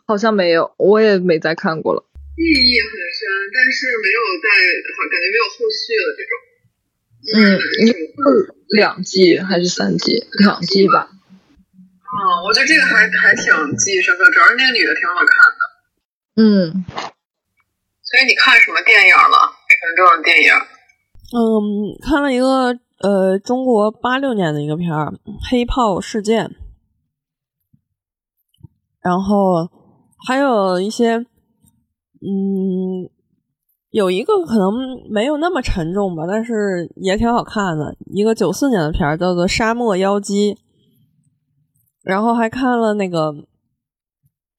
[0.07, 2.01] 好像没有，我也没再看过了。
[2.37, 4.49] 意义很深，但是没有再，
[5.13, 6.33] 感觉没有后续了这种。
[7.35, 7.59] 嗯，
[8.69, 10.27] 两季还是三季？
[10.39, 11.09] 两季吧。
[11.11, 15.61] 哦，我觉得这个还还挺记忆深刻，主要是那个女的挺好看的。
[16.37, 16.85] 嗯。
[18.03, 19.53] 所以你看什么电影了？
[19.69, 20.53] 沉重的电影？
[21.35, 25.07] 嗯，看了一个呃，中国八六年的一个片儿
[25.51, 26.47] 《黑炮事件》，
[29.03, 29.69] 然后
[30.27, 31.17] 还有一些，
[32.21, 33.11] 嗯。
[33.97, 34.75] 有一个可能
[35.09, 37.97] 没有那么沉重吧，但是也挺好看的。
[38.13, 40.55] 一个九四年的片儿叫做《沙漠妖姬》，
[42.03, 43.33] 然后还看了那个，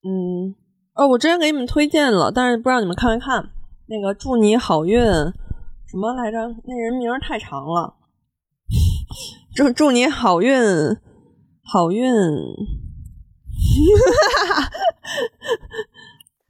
[0.04, 0.56] 嗯，
[0.96, 3.48] 哦，我之前给你们推荐了，但是不知道你们看没看
[3.86, 5.00] 那个《祝你好运》
[5.86, 6.56] 什么来着？
[6.64, 7.94] 那人名太长了，
[9.54, 10.52] 祝祝你好运，
[11.62, 12.12] 好运，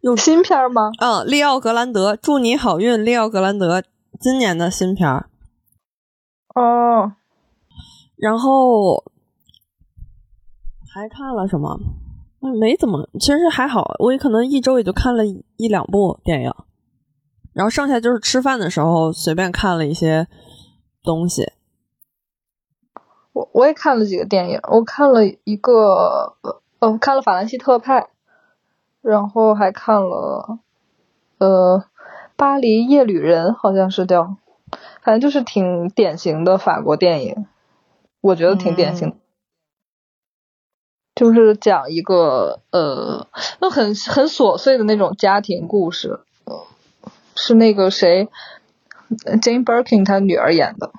[0.08, 0.90] 有新片吗？
[1.02, 3.84] 嗯，利奥格兰德，祝你好运，利奥格兰德，
[4.22, 5.30] 今年的新片儿。
[6.56, 7.12] 哦，
[8.16, 9.04] 然后
[10.90, 11.78] 还看了什么？
[12.40, 16.54] 没怎么，其实还好，我也可能一周也就看了一两部电影，
[17.52, 20.26] 然后剩下就是吃饭的时候随便看了一些
[21.04, 21.52] 东西。
[23.34, 26.38] 我我也看了几个电影，我看了一个，
[26.80, 28.00] 呃，看了《法兰西特派》。
[29.08, 30.60] 然后还看了，
[31.38, 31.80] 呃，
[32.36, 34.36] 《巴黎夜旅人》好像是叫，
[35.02, 37.46] 反正就是挺典型的法国电影，
[38.20, 39.18] 我觉得挺典型，
[41.16, 43.28] 就是讲一个呃，
[43.62, 46.20] 那很很琐碎的那种家庭故事，
[47.34, 48.28] 是那个谁
[49.42, 50.92] ，Jane Birkin 他女儿演的，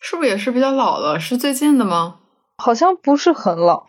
[0.00, 1.18] 是不是也是比较老了？
[1.18, 2.18] 是最近的吗？
[2.58, 3.86] 好像不是很老，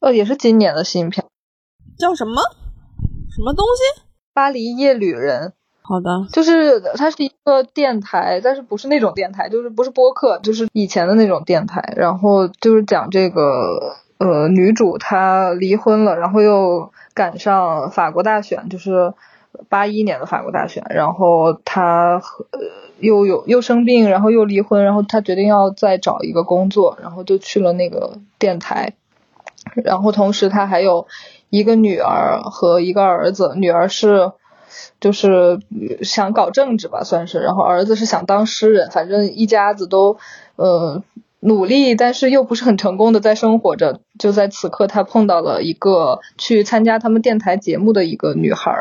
[0.00, 1.24] 呃，也是今年的新片。
[2.02, 2.42] 叫什么？
[3.30, 4.02] 什么东西？
[4.34, 5.52] 巴黎夜旅人。
[5.82, 11.94] 好的，就是它是一个电台，但是不是那种电台，就是不是播客，就是以前的那种电台。
[11.96, 19.14] 然后就是讲这个呃女主她离婚了，然后又赶上法国大选，就是
[19.68, 20.84] 八一年的法国大选。
[20.90, 22.60] 然后她呃
[22.98, 28.94] 又有又生病，然后又离婚，然后她决定要再找一个工作，然后就去了那个电台。
[29.84, 31.06] 然后同时她还有。
[31.52, 34.32] 一个女儿和一个儿子，女儿是
[35.00, 35.60] 就是
[36.02, 40.16] 想搞政治吧，算是，然后儿子是想当诗人，反正一家子都
[40.56, 41.02] 呃
[41.40, 44.00] 努力，但是又不是很成功的在生活着。
[44.18, 48.72] 就在此刻，他碰到了一个去参加他们电台节目的一个女孩，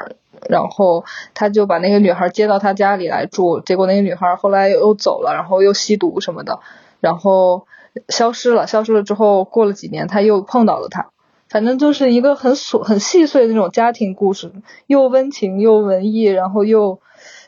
[0.48, 1.04] 然后
[1.34, 6.62] 他就把那个女孩接到他家里来住，结果那个女孩后来又走了，然后又吸毒什么的，
[7.02, 7.68] 然后
[8.08, 8.66] 消失了。
[8.66, 11.10] 消失了之后，过了几年，他又碰到了她。
[11.52, 14.54] 反正就是一个很琐、很细碎的那种家庭故事，
[14.88, 17.02] 又温情又文艺，然后又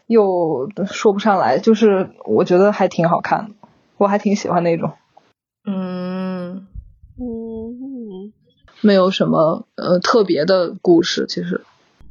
[0.07, 3.55] 又说不上来，就是我觉得还挺好看的，
[3.97, 4.91] 我还挺喜欢那种。
[5.65, 6.67] 嗯
[7.17, 8.33] 嗯，
[8.81, 11.63] 没有什么呃特别的故事，其实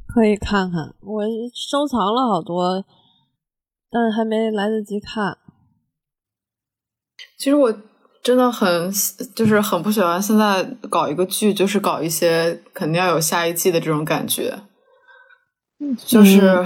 [0.07, 2.83] 可以看看，我收藏了好多，
[3.91, 5.37] 但是还没来得及看。
[7.37, 7.71] 其实我。
[8.23, 8.89] 真的很
[9.35, 14.57] 就是很不喜欢现在搞一个剧，就是搞一些肯定要有下一季的这种感觉，
[16.05, 16.65] 就是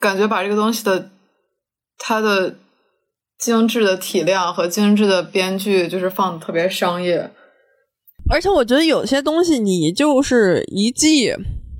[0.00, 1.10] 感觉把这个东西的
[1.96, 2.56] 它的
[3.38, 7.30] 精致的体量和精致的编剧就是放的特别商业，
[8.28, 11.32] 而且我觉得有些东西你就是一季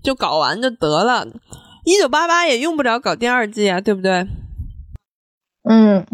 [0.05, 1.27] 就搞完就得了，
[1.85, 4.25] 一九八八也用不着搞第二季啊，对不对？
[5.69, 6.07] 嗯，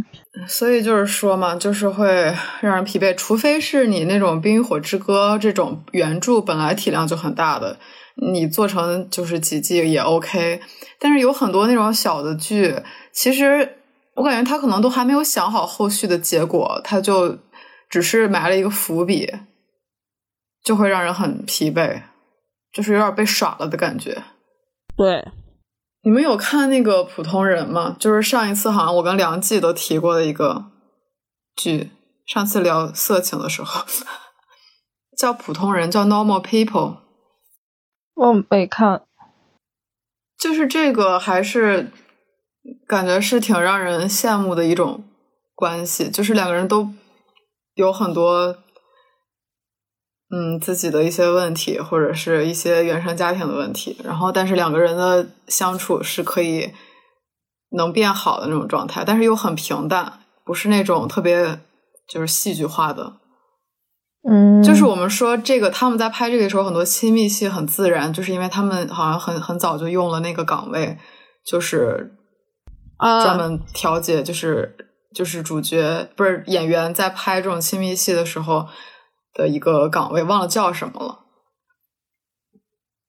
[0.49, 7.79] 所以就是说嘛，就是会让人疲惫，除非是你那种《冰与火之歌》这种原著本来体量就很大的，
[8.17, 10.61] 你做成就是几季也 OK。
[10.99, 12.75] 但是有很多那种小的剧，
[13.13, 13.77] 其实
[14.15, 17.39] 我感觉他可能都还没有想好后续的结果，他就
[17.91, 19.31] 只是埋了一个伏笔，
[20.65, 22.01] 就会让人很疲惫，
[22.73, 24.23] 就是有点被耍了的感觉。
[24.97, 25.23] 对，
[26.05, 27.97] 你们有看那个普通人吗？
[27.99, 30.65] 就是上一次好像我跟梁记都提过的一个
[31.55, 31.91] 剧，
[32.27, 33.85] 上次聊色情的时候
[35.17, 36.97] 叫普通人，叫 Normal People。
[38.15, 39.03] 我没看。
[40.37, 41.93] 就是这个，还是
[42.89, 45.05] 感觉是挺让人羡慕的一种
[45.55, 46.93] 关系，就是两个人都
[47.75, 48.59] 有很多
[50.35, 56.73] 嗯自己的一些问题，或者是一些原生家庭的问题，然后但是两个人的相处是可以
[57.77, 61.61] 能变好的那种状态，但是又很平淡，不是那种特别
[62.09, 63.15] 就是戏剧化的。
[64.27, 70.97] 嗯，就是我们说这个，他们在拍这个时候，很多亲密戏很自然，就是因为他们好像很很早就用了那个岗位，
[71.45, 72.15] 就是
[72.99, 74.77] 啊专门调节，就是
[75.13, 78.69] 就是主角不是演员在拍这种亲密戏的时候
[79.35, 81.21] 的一个岗位，忘了叫什么了。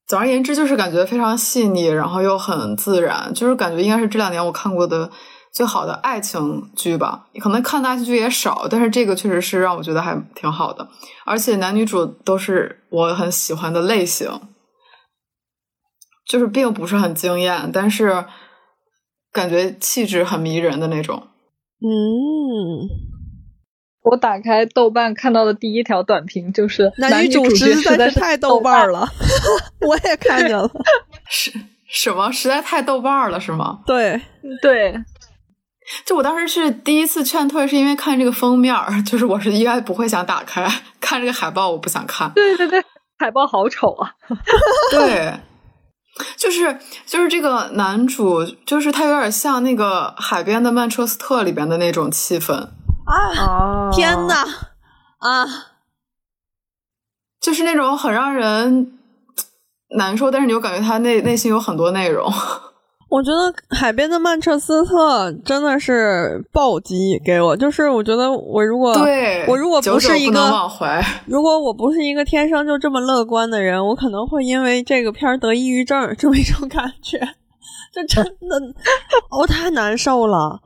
[0.05, 5.09] 总而言之，就是感觉非常细腻，然后又很自然，就是感觉应该是这两年我看过的
[5.51, 7.27] 最好的爱情剧吧。
[7.39, 10.89] 可能看的爱情剧也少，但是这个确实是让我觉得还挺好的，
[11.25, 14.29] 而且男女主都是我很喜欢的类型，
[16.27, 18.25] 就是并不是很惊艳，但是
[19.31, 21.27] 感觉气质很迷人的那种。
[21.79, 22.87] 嗯，
[24.03, 29.07] 我打开豆瓣看到的第一条短评就是男女主角实在是太豆瓣儿了，
[29.81, 30.69] 我也看见了。
[31.29, 31.51] 是
[31.89, 32.31] 什么？
[32.31, 33.79] 实在太豆瓣儿了，是吗？
[33.85, 34.19] 对，
[34.61, 34.93] 对，
[36.05, 40.67] 就我当时是第一次劝退，是因为看这个封面儿，就是我是应该不会想打开
[40.99, 42.29] 看这个海报，我不想看。
[42.31, 42.83] 对对对，
[43.17, 44.11] 海报好丑啊！
[44.91, 45.33] 对，
[46.35, 52.69] 就是就是这个男主，就是他有点像那个海边的曼彻斯特里边的那种气氛，
[53.05, 54.45] 啊，哦天呐，
[55.19, 55.45] 啊，
[57.41, 58.97] 就是那种很让人
[59.97, 62.31] 难受，但是你又感觉他内内心有很多内容。
[63.09, 70.99] 我觉得海边的曼彻斯特真的是暴击给我，就是我觉得我如果对，我如果久不是一个忘怀。
[71.27, 77.19] 如果我不是一个天生就这么乐观的人，我可能会因为这个片儿得抑郁症，这么一种感觉。
[77.91, 78.59] 这真的，
[79.29, 80.59] 我、太难受了，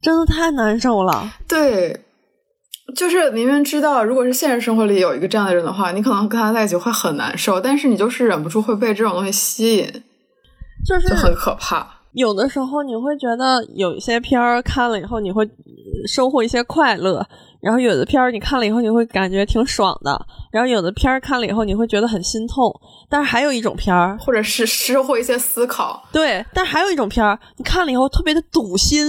[0.00, 1.32] 真的太难受了。
[1.48, 2.00] 对，
[2.94, 9.86] 就是明明知道，如果是现实生活里有一个这样的人的话，你可能跟他在一起会很难受，但是你就是忍不住会被这种东西吸引，
[10.86, 11.94] 就是就很可怕。
[12.12, 15.50] 有的时候你会觉得有一些片儿看了以后你会呃
[16.08, 17.26] 收获一些快乐，
[17.60, 20.18] 然后有的片儿你看了以后你会感觉挺爽的，
[20.50, 22.74] 然后有的片儿看了以后你会觉得很心痛。
[23.10, 29.06] 但是还有一种片儿，或者是 收获一些思考，对，但是还有一种片儿，你看了以后特别的堵心，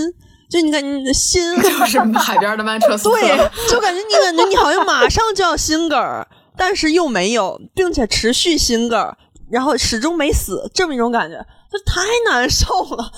[0.50, 3.12] 就你感觉你的心 就是海边的曼彻斯特。
[3.12, 9.18] 对，就感觉你感觉你好像马上就要心梗儿，但是又没有，并且持续心梗儿，
[9.52, 11.38] 然后始终没死，这么一种感觉，
[11.72, 13.12] 就太难受了。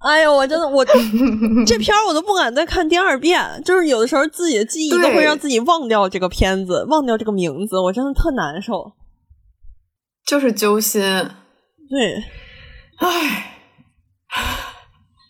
[0.00, 8.92] 哎呦，我真的我这片儿我都不敢再看第二遍，就是有的时候自己的记忆都会让自己忘掉这个片子，忘掉这个名字，我真的特难受。
[10.26, 11.00] 就是揪心，
[11.88, 12.22] 对，
[12.98, 13.56] 唉，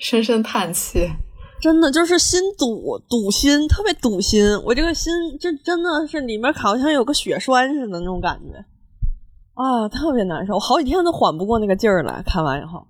[0.01, 1.13] 深深叹气。
[1.61, 4.43] 真的就是心堵堵心，特别堵心。
[4.63, 8.65] 我这个心就真的是里面好像有个血栓似的那种感觉，
[9.55, 12.23] 啊，特别难受，我好几天都缓不过那个劲儿来。
[12.23, 12.87] 看完以后，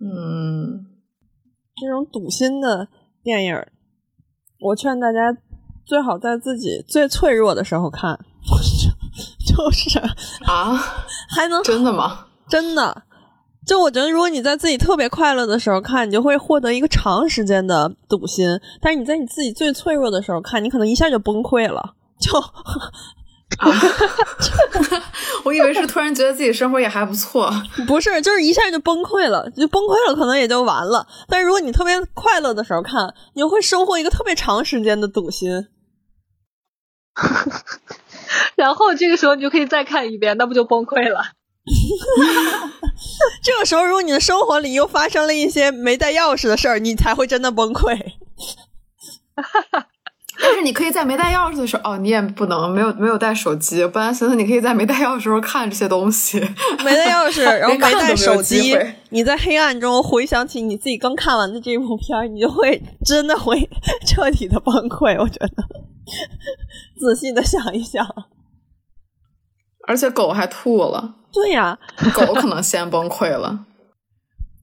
[0.00, 0.86] 嗯，
[1.76, 2.88] 这种堵心的
[3.22, 3.66] 电影，
[4.60, 5.36] 我劝大家
[5.84, 8.18] 最好在自己最脆弱的时候看，
[9.44, 9.98] 就是
[10.46, 10.76] 啊，
[11.28, 12.28] 还能真的吗？
[12.48, 13.02] 真的。
[13.68, 21.94] 就我觉得，如果你在自己特别快乐的时候看，你就会获得一个长时间的堵心；但是你在你自己最脆弱的时候看，你可能一下就崩溃了。
[22.18, 22.32] 就
[25.44, 27.52] 我以为是突然觉得自己生活也还不错。
[27.86, 31.06] 不是，就是一下就崩溃了，就崩溃了，可能也就完了。
[31.28, 35.66] 但是如果你特别快乐的时候看，你就会收获一个特别长时间的堵心。
[38.56, 41.20] 然后这个时候你就可以再看一遍，那不就崩溃了？
[43.42, 47.96] 这个时候，如果你的生活里又发生了一些没带钥匙的事儿，你才会真的崩溃。
[50.40, 53.84] 但是你可以在没带钥匙的时候，哦，你也不能没有没有带手机。
[53.86, 56.38] 不然寻思你可以在没带钥匙的时候看这些东西，
[56.84, 58.76] 没带钥匙，然后没带手机
[59.10, 63.68] 你在黑暗中回想起你自己刚看完的这部片儿，你就会真的会
[64.06, 65.20] 彻底的崩溃。
[65.20, 65.64] 我觉得，
[67.00, 68.06] 仔细的想一想，
[69.88, 71.78] 而且狗还吐了，对呀，
[72.14, 73.64] 狗可能先崩溃了。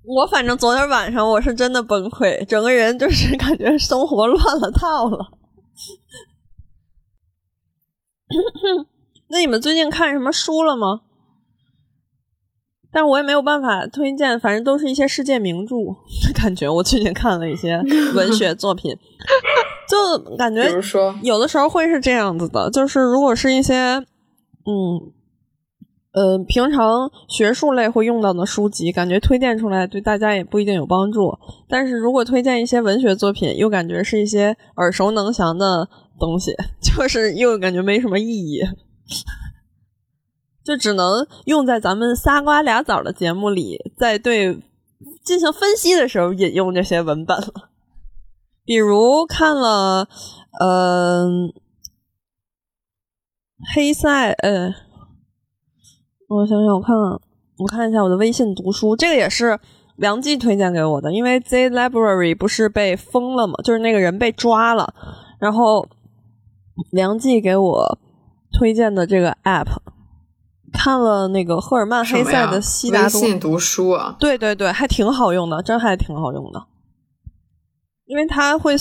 [0.03, 5.31] 我反正昨天晚上我是真的崩溃，整个人就是 感觉生活乱了套了。
[9.29, 11.01] 那你们最近看什么书了吗？
[12.91, 15.75] 但是我也没有办法推荐，反正都是一些世界名著。
[16.39, 17.81] 感觉我最近看了一些
[18.13, 18.95] 文学作品，
[19.89, 24.05] 就感觉比如说，有的时候会是这样子的，就是如果是一些
[24.65, 25.11] 嗯
[26.13, 31.37] 呃平常学术类会用到的书籍，感觉推荐出来对大家也不一定有帮助。
[31.67, 35.87] 但是如果推荐一些文学作品，又感觉是一些耳熟能详的
[36.19, 38.61] 东西， 就是又感觉没什么意义。
[40.63, 44.57] 就只能用在咱们仨瓜俩枣的节目里，在对
[45.23, 47.69] 进行分析的时候引用这些文本了。
[48.63, 50.07] 比如看了，
[50.59, 51.53] 嗯、
[53.73, 54.73] 黑塞，呃，
[56.27, 57.19] 我想想，我看看
[57.57, 59.57] 我看一下我的微信读书，这个也是
[59.95, 64.93] 梁记推荐给我的，因为 Z Library 不是被封了嘛，就是那个人被抓了，
[65.39, 65.87] 然后
[66.91, 67.99] 梁记给我
[68.51, 69.67] 推荐的这个 app，
[70.73, 76.67] 看了那个赫尔曼黑塞的《悉达多》，微信读书啊，对对对，还挺好用的，真还挺好用的，
[78.05, 78.75] 因为它会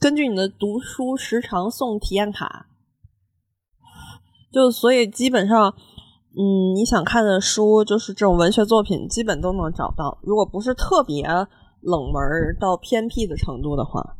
[0.00, 2.66] 根据你的读书时长送体验卡，
[4.52, 5.74] 就所以基本上，
[6.36, 10.18] 嗯，你想看的书就是这种文学作品，基本都能找到。
[10.22, 11.24] 如果不是特别
[11.80, 12.22] 冷门
[12.60, 14.16] 到偏僻的程度的话，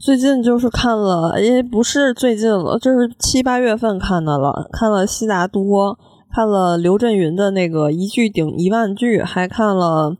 [0.00, 5.98] 最近就是看了，因为不是最近了，就是七八月份看的了，看了悉达多，
[6.32, 10.10] 看了刘震云的那个一句顶一万句，还看了《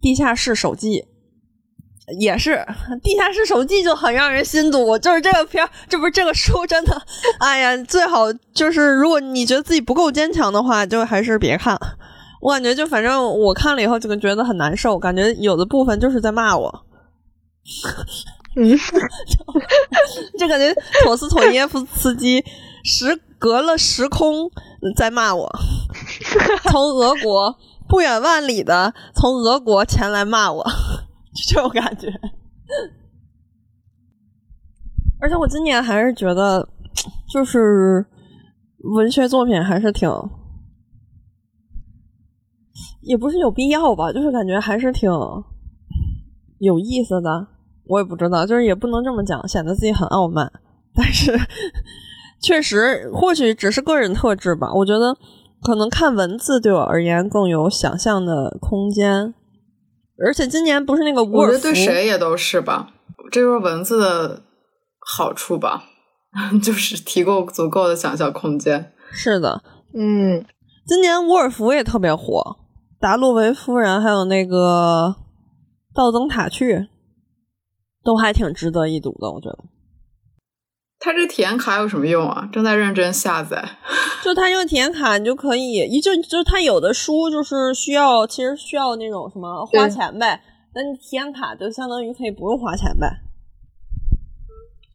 [0.00, 1.00] 地下室手记》。
[2.18, 2.50] 也是
[3.02, 7.00] 《地下室手记》就很让人心堵，就是这个片儿，这不是这个书真的，
[7.38, 11.78] 哎呀，最好就是如果你觉得自己不够坚强的话，就还是别看。
[12.40, 16.84] 我感觉就反正我看了以后就觉得很难受，感觉有的部分就是在骂我。
[18.56, 18.76] 嗯，
[20.38, 22.44] 就感觉陀思妥耶夫斯基
[22.82, 24.50] 时隔了时空
[24.96, 25.48] 在骂我，
[26.64, 27.56] 从俄国
[27.88, 30.66] 不远万里的从俄国前来骂我，
[31.34, 32.08] 就 这种感觉。
[35.20, 36.66] 而且我今年还是觉得，
[37.32, 38.04] 就是
[38.94, 40.08] 文学作品还是挺，
[43.02, 45.10] 也不是有必要吧，就是感觉还是挺
[46.58, 47.48] 有意思的。
[47.84, 50.50] 我也不知道，就是也不能这么讲，显得自己很傲慢。
[50.94, 51.38] 但是
[52.40, 54.72] 确实，或许只是个人特质吧。
[54.72, 55.14] 我觉得
[55.60, 59.34] 可能看文字对我而言更有想象的空间。
[60.24, 62.92] 而且今年不是那个伍尔夫，我觉得对谁也都是吧，
[63.30, 64.42] 这就是文字的
[64.98, 65.84] 好处吧，
[66.62, 68.92] 就是提供足够的想象空间。
[69.12, 69.62] 是的，
[69.94, 70.44] 嗯，
[70.86, 72.58] 今年伍尔夫也特别火，
[73.00, 75.16] 达洛维夫人还有那个
[75.94, 76.88] 道灯塔去，
[78.04, 79.58] 都还挺值得一读的，我觉得。
[81.02, 82.46] 它这个体验卡有什么用啊？
[82.52, 83.66] 正在认真下载。
[84.22, 90.42] 就它这个体验卡，你就可以，一就就它有的书就是需要，其实需要那种什么花钱呗，
[90.74, 93.08] 那你体验卡就相当于可以不用花钱呗。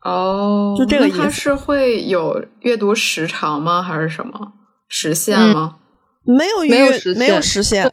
[0.04, 3.82] 哦，就这个意思它是会有阅读时长吗？
[3.82, 4.54] 还是什么
[4.88, 5.78] 时限吗？
[6.24, 7.92] 没有没有预没有实现实现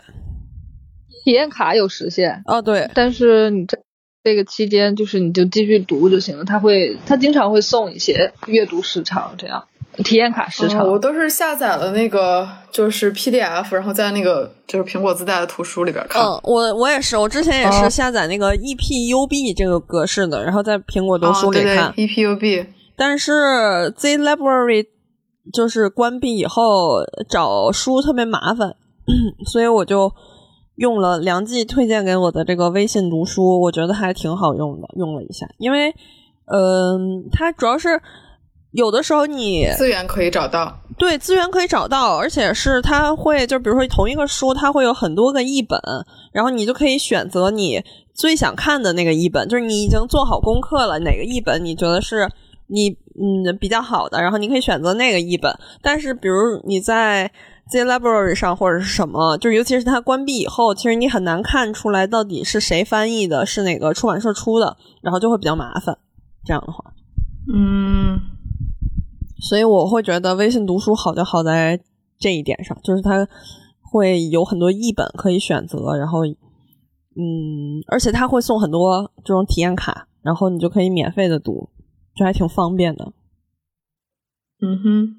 [1.24, 3.78] 体验卡有实现，哦，对，但是你这
[4.24, 6.44] 这个期间就是你就继续读就行了。
[6.44, 9.64] 他会他经常会送一些阅读时长这样
[10.04, 10.80] 体验卡时长。
[10.82, 16.22] 哦我都是下载了那个就是 PDF，然后在那个就是苹果自带的图书里边看。
[16.22, 21.92] 嗯，我我也是，我之前也是哦下载那个 E EPUB 这个格式的，然后在苹果读哦书里对对看。
[21.94, 22.66] ，EPUB。
[22.96, 24.86] 但是 Z Library
[25.52, 28.76] 就是关闭以后找书特别麻烦，
[29.50, 30.12] 所以我就
[30.76, 35.94] 用了梁记推荐给我的这个微信读书，我觉得还挺好用的，用了一下，因为
[36.46, 38.00] 嗯、它主要是
[38.72, 40.78] 有的时候你资源可以找到。
[40.98, 45.80] 对资源可以找到，而且是它会就比如说同一个书，它会有很多个译本，
[46.32, 47.82] 然后你就可以选择你
[48.14, 52.28] 最想看的那个译本，就是你已经做好功课了，哪个译本你觉得是
[52.72, 55.52] 你嗯比较好的，然后你可以选择那个译本。
[55.82, 57.30] 但是比如你在
[57.70, 65.96] Z Library 上或者是什么，就是尤其是它关闭以后，其实你很难看出来到底是谁翻译的，是哪个出版社出的，然后就会比较麻烦。
[66.44, 66.82] 这样的话。
[67.52, 68.18] 嗯，
[69.40, 71.80] 所以我会觉得微信读书好就好在
[72.18, 73.26] 这一点上，就是它
[73.80, 81.68] 会有很多译本可以选择，然后嗯，而且它会送很多这种体验卡，然后你就可以免费的读，
[82.14, 83.12] 就还挺方便的。
[84.60, 85.16] 嗯哼，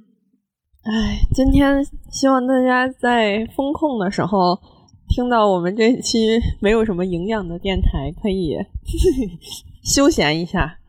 [0.83, 4.59] 哎，今天希望大家在风控的时候
[5.09, 8.55] 听到我们这期没有什么营养的电台，可以
[9.83, 10.79] 休闲一下。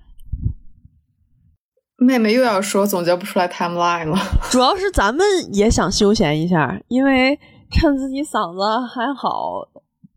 [1.96, 4.18] 妹妹又要说总结不出来 timeline 了。
[4.50, 7.38] 主要是咱们也想休闲一下，因为
[7.70, 9.66] 趁自己嗓子还好，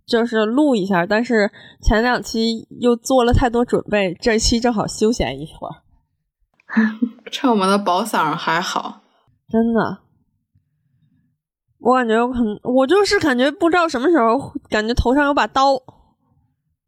[0.07, 1.05] 就是录一下。
[1.05, 1.51] 但是
[1.83, 5.83] 前两期又做了太多准备，这期正好休闲一会儿。
[7.31, 9.01] 趁我们的宝嗓还好，
[9.47, 9.99] 真的，
[11.79, 15.81] 我感觉我可能我就是感觉不知道什么时候，感觉头上有把刀，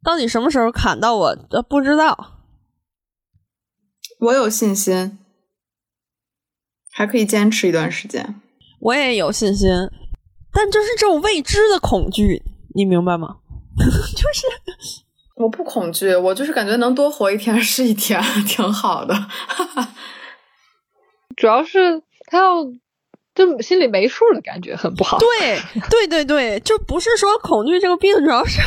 [0.02, 2.36] 到底什么时候砍到我，呃，不知道。
[4.20, 5.18] 我有信心，
[6.90, 8.38] 还可以坚持一段时间。
[8.80, 9.70] 我也有信心，
[10.52, 12.42] 但就是这种未知的恐惧，
[12.74, 13.36] 你明白吗？
[13.78, 14.46] 就是
[15.36, 19.14] 我不恐惧，我就是感觉能多活一天是一天， 挺好的。
[21.36, 22.64] 主要是他要
[23.34, 25.18] 就心里没数的感觉很不好。
[25.18, 28.60] 对对对对，就不是说恐惧这个病，主要是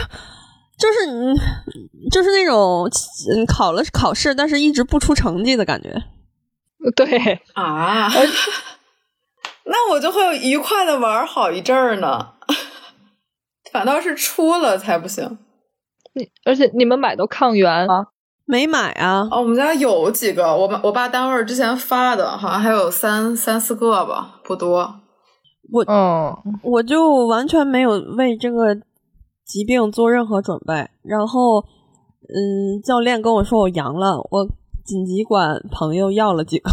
[0.78, 1.36] 就是嗯，
[2.12, 2.90] 就是那种
[3.32, 6.04] 嗯考了考试，但是一直不出成绩的感觉。
[6.96, 8.10] 对啊，
[9.66, 12.30] 那我就会愉快的玩好一阵儿呢。
[13.74, 15.38] 反倒是出了才不行。
[16.14, 18.06] 你而且你们买的抗原吗？
[18.46, 19.28] 没买啊。
[19.32, 25.00] 哦，我们家有几个，我我爸单位之前发的，好像还有三三四个吧，不多。
[25.72, 28.76] 我嗯，我就完全没有为这个
[29.46, 30.88] 疾病做任何准备。
[31.02, 34.46] 然后，嗯，教练跟我说我阳了，我
[34.86, 36.70] 紧急管朋友要了几个，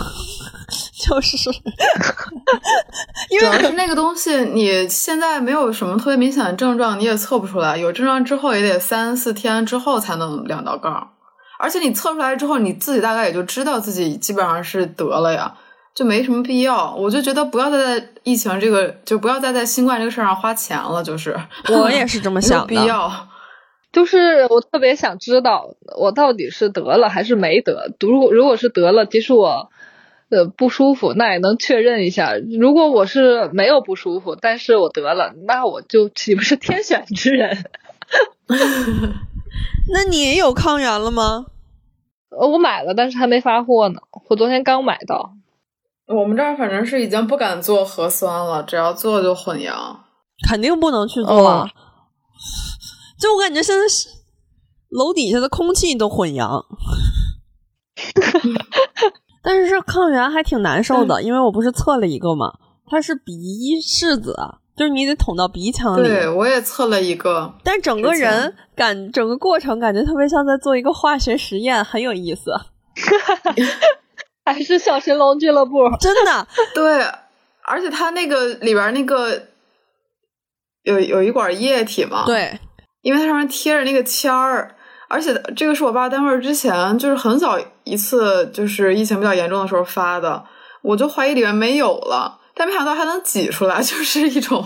[1.10, 1.50] 就是
[3.30, 7.76] 因主要为是那个东西，你现在没有什么特别明显的症状，你也测不出来。
[7.76, 11.10] 有症状之后也得三四天之后才能量到杠，
[11.58, 15.52] 而且你测出来之后，你自己大概也就知道自己基本上是得了呀，
[15.94, 16.94] 就没什么必要。
[16.94, 21.36] 我就觉得不要再在疫情这个，就不要再在新冠这个事儿上花钱了，就是
[21.68, 22.66] 我也是这么想的。
[22.66, 23.26] 必要。
[23.92, 27.92] 就是我特别想知道我到底是得了还是没得。
[27.98, 29.68] 如果如果是得了，即使我
[30.30, 32.34] 呃不舒服，那也能确认一下。
[32.58, 37.64] 如果我是没有不舒服，但是我得了，那我就岂不是天选之人？
[39.92, 41.46] 那你有抗原了吗？
[42.30, 44.00] 呃，我买了，但是还没发货呢。
[44.28, 45.34] 我昨天刚买到。
[46.06, 50.04] 我们这儿反正是已经不敢做核酸了，只要做就混阳。
[50.48, 51.32] 肯定不能去做。
[51.32, 51.68] 哦
[53.20, 54.08] 就我感觉现在是
[54.88, 56.64] 楼底下的空气都混阳。
[59.42, 62.52] 但是这抗原还挺难受的，因为我不是测了一个嘛，
[62.86, 63.32] 它是鼻
[63.80, 64.36] 拭子，
[64.76, 66.02] 就是你得捅到鼻腔里。
[66.02, 72.52] 对，我也测了一个，但整个人感整个过程感觉特别像在做一个化学实验，很有意思，
[74.44, 75.88] 还是小神龙俱乐部。
[76.00, 76.46] 真的。
[76.74, 77.02] 对，
[77.62, 79.46] 而且它那个里边那个
[80.82, 82.58] 有有一管液体嘛，，对，
[83.02, 84.74] 因为它上面贴着那个签儿，
[85.10, 90.44] 而且这个是我爸单位之前就是很早一次就是疫情比较严重的时候发的，
[90.82, 94.64] 我就怀疑里面没有了，但没想到还能挤出来， 就是一种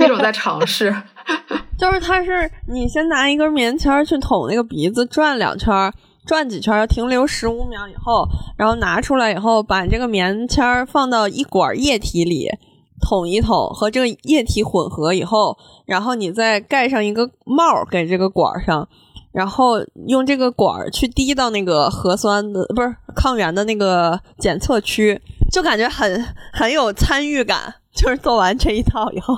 [0.00, 0.92] 一种在尝试。
[1.78, 5.92] 就是它是你先拿一根棉签去捅那个鼻子，转两圈，
[6.26, 12.48] 转几圈，停留十五秒以后，然后拿出来以后，把这个棉签放到一管液体里，
[13.00, 15.56] 捅一捅，和这个液体混合以后，
[15.86, 18.88] 然后你再盖上一个帽给这个管上，
[19.32, 25.20] 然后用这个管儿去滴到那个核酸的不是抗原的那个检测区，
[25.50, 27.74] 就感觉很很有参与感。
[27.94, 29.36] 就是做完这一套以后，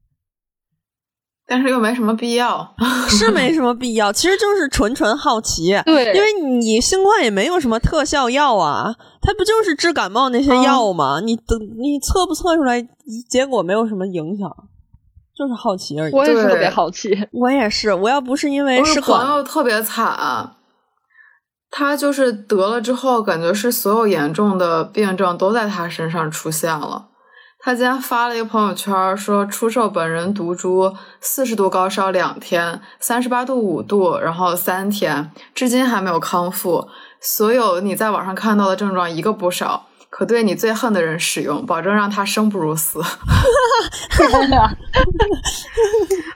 [1.46, 2.74] 但是又没什么必要。
[3.06, 5.78] 是没什么必要，其实就是纯纯好奇。
[5.84, 11.20] 对，因为你新冠也没有什么特效药啊，它不就是治感冒那些药吗？
[11.20, 12.80] 你等你测不测出来，
[13.28, 14.50] 结果没有什么影响，
[15.40, 16.12] 就是好奇而已。
[16.12, 17.18] 我也是特别好奇。
[17.32, 20.56] 我也是，我要不是因为是朋，友特别惨，
[21.70, 27.06] 他就是得了之后，感觉是所有严重的病症都在他身上出现了。
[27.62, 36.86] 他今天发了一个朋友圈，说出售本人毒株，四十度高烧两天，三十八度五度，然后三天，至今还没有康复。
[37.20, 39.86] 所有你在网上看到的症状一个不少，
[40.20, 43.00] 可对你最恨的人使用，保证让他生不如死。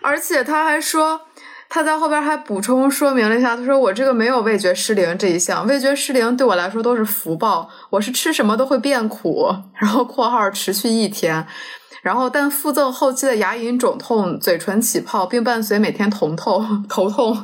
[0.00, 1.20] 而且他还说，
[1.68, 11.46] 他在后边还补充说明了一下，他说我这个没有味觉失灵这一项，味觉失灵对我来说都是福报，我是吃什么都会变苦，然后括号持续一天，
[12.02, 17.36] 然后但附赠后期的牙龈肿痛、嘴唇起泡，并伴随每天疼痛、头痛，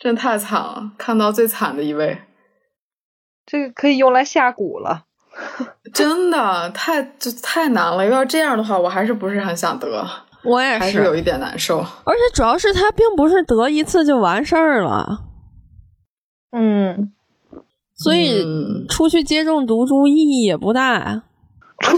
[0.00, 2.22] 真太惨了，看到最惨的一位，
[3.44, 5.04] 这个可以用来下蛊了。
[5.92, 10.06] 真的太就太难了，要这样的话，我还是不是很想得。
[10.42, 15.20] 我也还是有一点难受，而且主要是他并不是得一次就完事儿了，
[16.52, 17.12] 嗯，
[17.94, 18.44] 所以
[18.86, 21.22] 出去接种毒株意义也不大。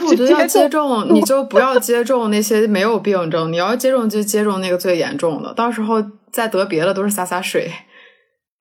[0.07, 6.00] 我觉得要接种，你就不要接种那些没有病症，你要接种就接种那个最严重的，到时候
[6.30, 7.72] 再得别的都是洒洒水。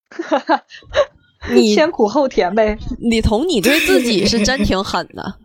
[1.54, 2.78] 你先苦后甜呗。
[3.00, 5.36] 李彤，你对自己是真挺狠的。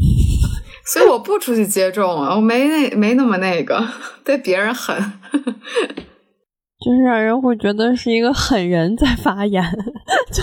[0.86, 3.86] 所以我不出去接种，我没那没那么那个，
[4.24, 4.96] 对别人狠，
[5.32, 9.62] 就是让人会觉得是一个狠人在发言，
[10.32, 10.42] 就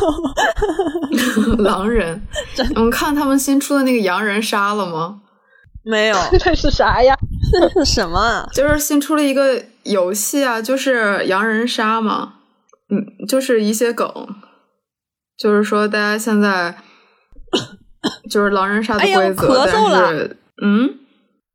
[1.62, 2.22] 狼人。
[2.76, 5.22] 我们看他们新出的那个羊人杀了吗？
[5.84, 7.16] 没有，这是啥呀？
[7.52, 8.48] 这是什么？
[8.54, 12.34] 就是新出了一个游戏啊，就是羊人杀嘛。
[12.90, 14.08] 嗯，就是一些梗，
[15.38, 16.76] 就是说大家现在。
[18.30, 21.00] 就是狼人杀的规则，但是，嗯，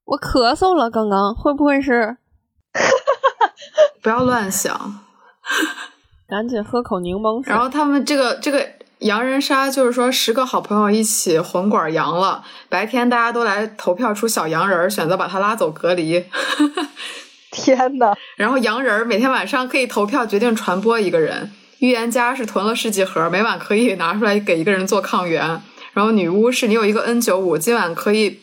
[0.04, 2.16] 我咳嗽了，刚刚会不会是？
[4.02, 5.00] 不要乱想，
[6.26, 7.52] 赶紧喝口柠檬水。
[7.52, 8.66] 然后他们这个这个
[8.98, 16.24] 羊人杀，就是说十个好朋友一起混管羊了，白天大家都来投票出小羊人，选择把他拉走隔离。
[17.52, 21.52] 天呐，然后羊人每天晚上可以投票决定传播一个人，
[21.82, 25.60] 预言家是囤了十几盒，每晚可以拿出来给一个人做抗原。
[25.92, 28.40] 然后女巫是你有一个 N 九五，今晚可以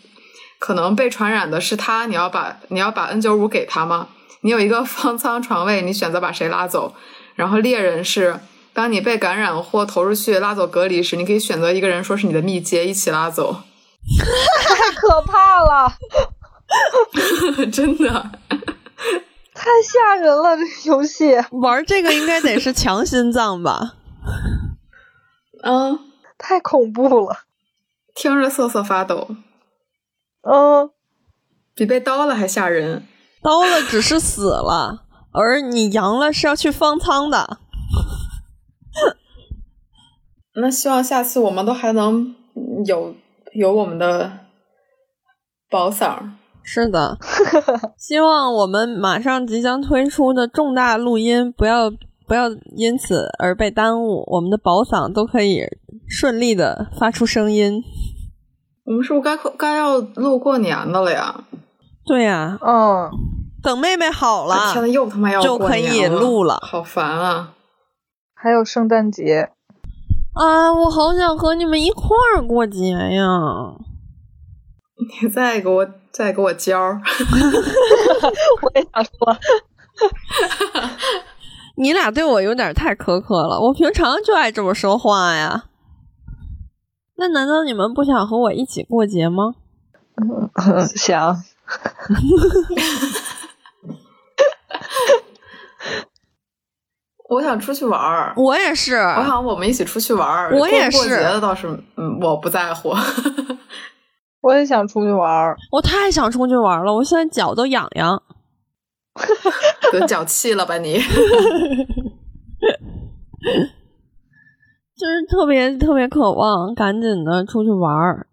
[0.60, 4.10] 可能被传染的是他，你要把你要把 N 九五给他吗？
[4.42, 6.94] 你有一个方舱床位，你选择把谁拉走？
[7.36, 8.42] 然后猎人是
[8.74, 13.62] 当你被感染或投出去拉走隔离时，你可以选择一个人说是你的密接一起拉走。
[14.66, 15.94] 太可怕了，
[17.72, 18.32] 真的
[19.60, 20.56] 太吓人了！
[20.56, 23.96] 这游戏玩这个应该得是强心脏吧？
[25.64, 26.00] 嗯。
[26.38, 27.40] 太恐怖了，
[28.16, 29.28] 听着瑟瑟发抖。
[30.44, 30.90] 嗯，
[31.76, 33.06] 比被刀了还吓人。
[33.44, 35.04] 刀了只是死了，
[35.34, 37.58] 而你阳了是要去方舱的。
[40.56, 42.34] 那希望下次我们都还能
[42.86, 43.14] 有
[43.52, 44.46] 有我们的
[45.70, 46.39] 宝嗓。
[46.64, 47.18] 是的，
[47.98, 51.92] 希望我们马上即将推出的重大录音不要。
[52.28, 52.44] 不要
[52.76, 55.64] 因此而被耽误，我们的宝嗓都可以
[56.08, 57.82] 顺利的发出声音。
[58.86, 61.44] 我们是不是该该要录过年的了呀？
[62.06, 63.10] 对呀，嗯，
[63.64, 67.54] 等妹妹好了，天呐，又他妈要就可以录了，好烦啊！
[68.36, 69.50] 还有圣诞节
[70.36, 72.04] 啊，我好想和你们一块
[72.38, 73.26] 儿过节呀！
[75.22, 77.02] 你再给我再给我交儿，
[78.62, 79.38] 我也想说。
[81.76, 85.66] 你俩对我有点太苛刻了，我平常就爱这么说话呀。
[87.16, 89.56] 那难道你们不想和我一起过节吗？
[90.96, 91.38] 想。
[97.30, 98.34] 我想出去玩儿。
[98.36, 98.96] 我也是。
[98.96, 100.52] 我想我们一起出去玩儿。
[100.58, 100.98] 我也是。
[100.98, 102.94] 过节的倒是，嗯，我不在乎。
[104.42, 105.58] 我也想出去玩儿。
[105.72, 108.24] 我太想出去玩了，我现在脚都痒痒。
[109.92, 110.98] 得脚气了吧你？
[114.96, 118.28] 就是特别特别渴望赶紧的出去玩儿。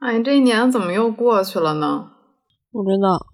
[0.00, 2.10] 哎，这一年怎么又过去了呢？
[2.72, 3.26] 不知道。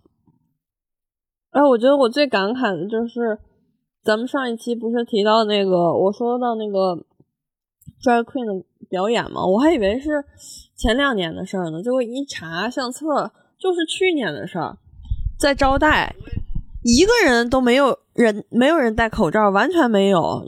[1.51, 3.39] 哎，我觉得我最感慨的就是，
[4.03, 6.97] 咱们上一期不是提到那个，我说到那个
[8.03, 9.45] drag queen 的表演嘛？
[9.45, 10.25] 我还以为是
[10.77, 14.77] 前两年的事儿呢，结果一查相册，就是去年的事儿，
[15.39, 16.15] 在招待。
[16.83, 20.45] 一个人都没有人，没有人戴口罩，完全没有。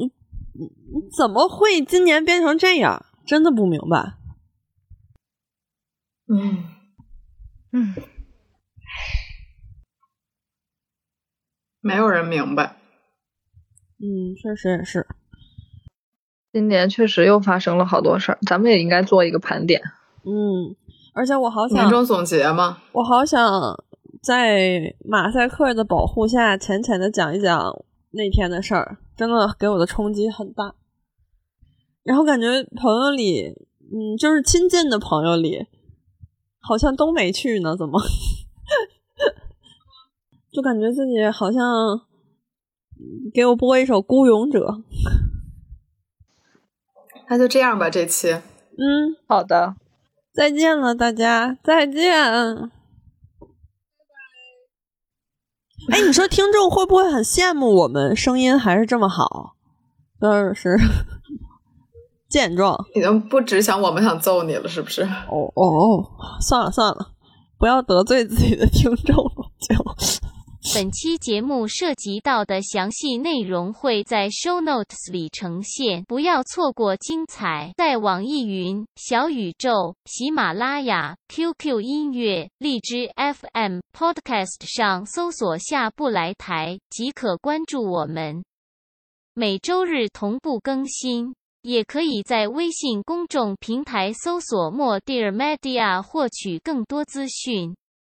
[1.17, 3.05] 怎么会今年变成这样？
[3.27, 4.15] 真的不明白。
[6.29, 6.65] 嗯
[7.73, 7.95] 嗯，
[11.81, 12.77] 没有人明白。
[13.99, 15.07] 嗯，确实也是。
[16.53, 19.81] 今年确实又发生了好多事儿，咱们也应该做一个盘点。
[20.25, 20.75] 嗯，
[21.15, 23.85] 而且我好想年终总结嘛，我好想。
[24.21, 30.75] 在马赛克的保护下，浅浅的讲一讲那天的事儿，真的给我的冲击很大。
[32.03, 32.47] 然后感觉
[32.77, 35.67] 朋友里，嗯，就是亲近的朋友里，
[36.59, 38.01] 好像都没去呢，怎么？
[40.53, 41.63] 就感觉自己好像
[43.33, 44.67] 给我播一首《孤勇者》。
[47.29, 48.33] 那就这样吧，这期。
[48.33, 49.75] 嗯，好的，
[50.33, 52.71] 再见了，大家，再见。
[55.91, 59.55] 哎，你说听众会不会很羡慕我们声音还是这么好？
[60.21, 60.77] 就是
[62.29, 62.77] 健壮。
[62.95, 65.03] 已经不只想我们想揍你了，是不是？
[65.03, 66.05] 哦哦，
[66.41, 67.13] 算了算了，
[67.59, 69.75] 不要得罪自己的听众了，就。
[70.75, 77.73] 本期节目涉及到的详细内容会在 show notes 里呈现，不要错过精彩。
[77.77, 88.45] 在网易云、小宇宙、喜马拉雅、QQ 音乐、荔枝 FM、Podcast 上搜索“下不来台”即可关注我们。
[89.33, 97.75] 每周日同步更新，也可以在微信公众平台搜索“莫 Dear Media” 获取更多资讯。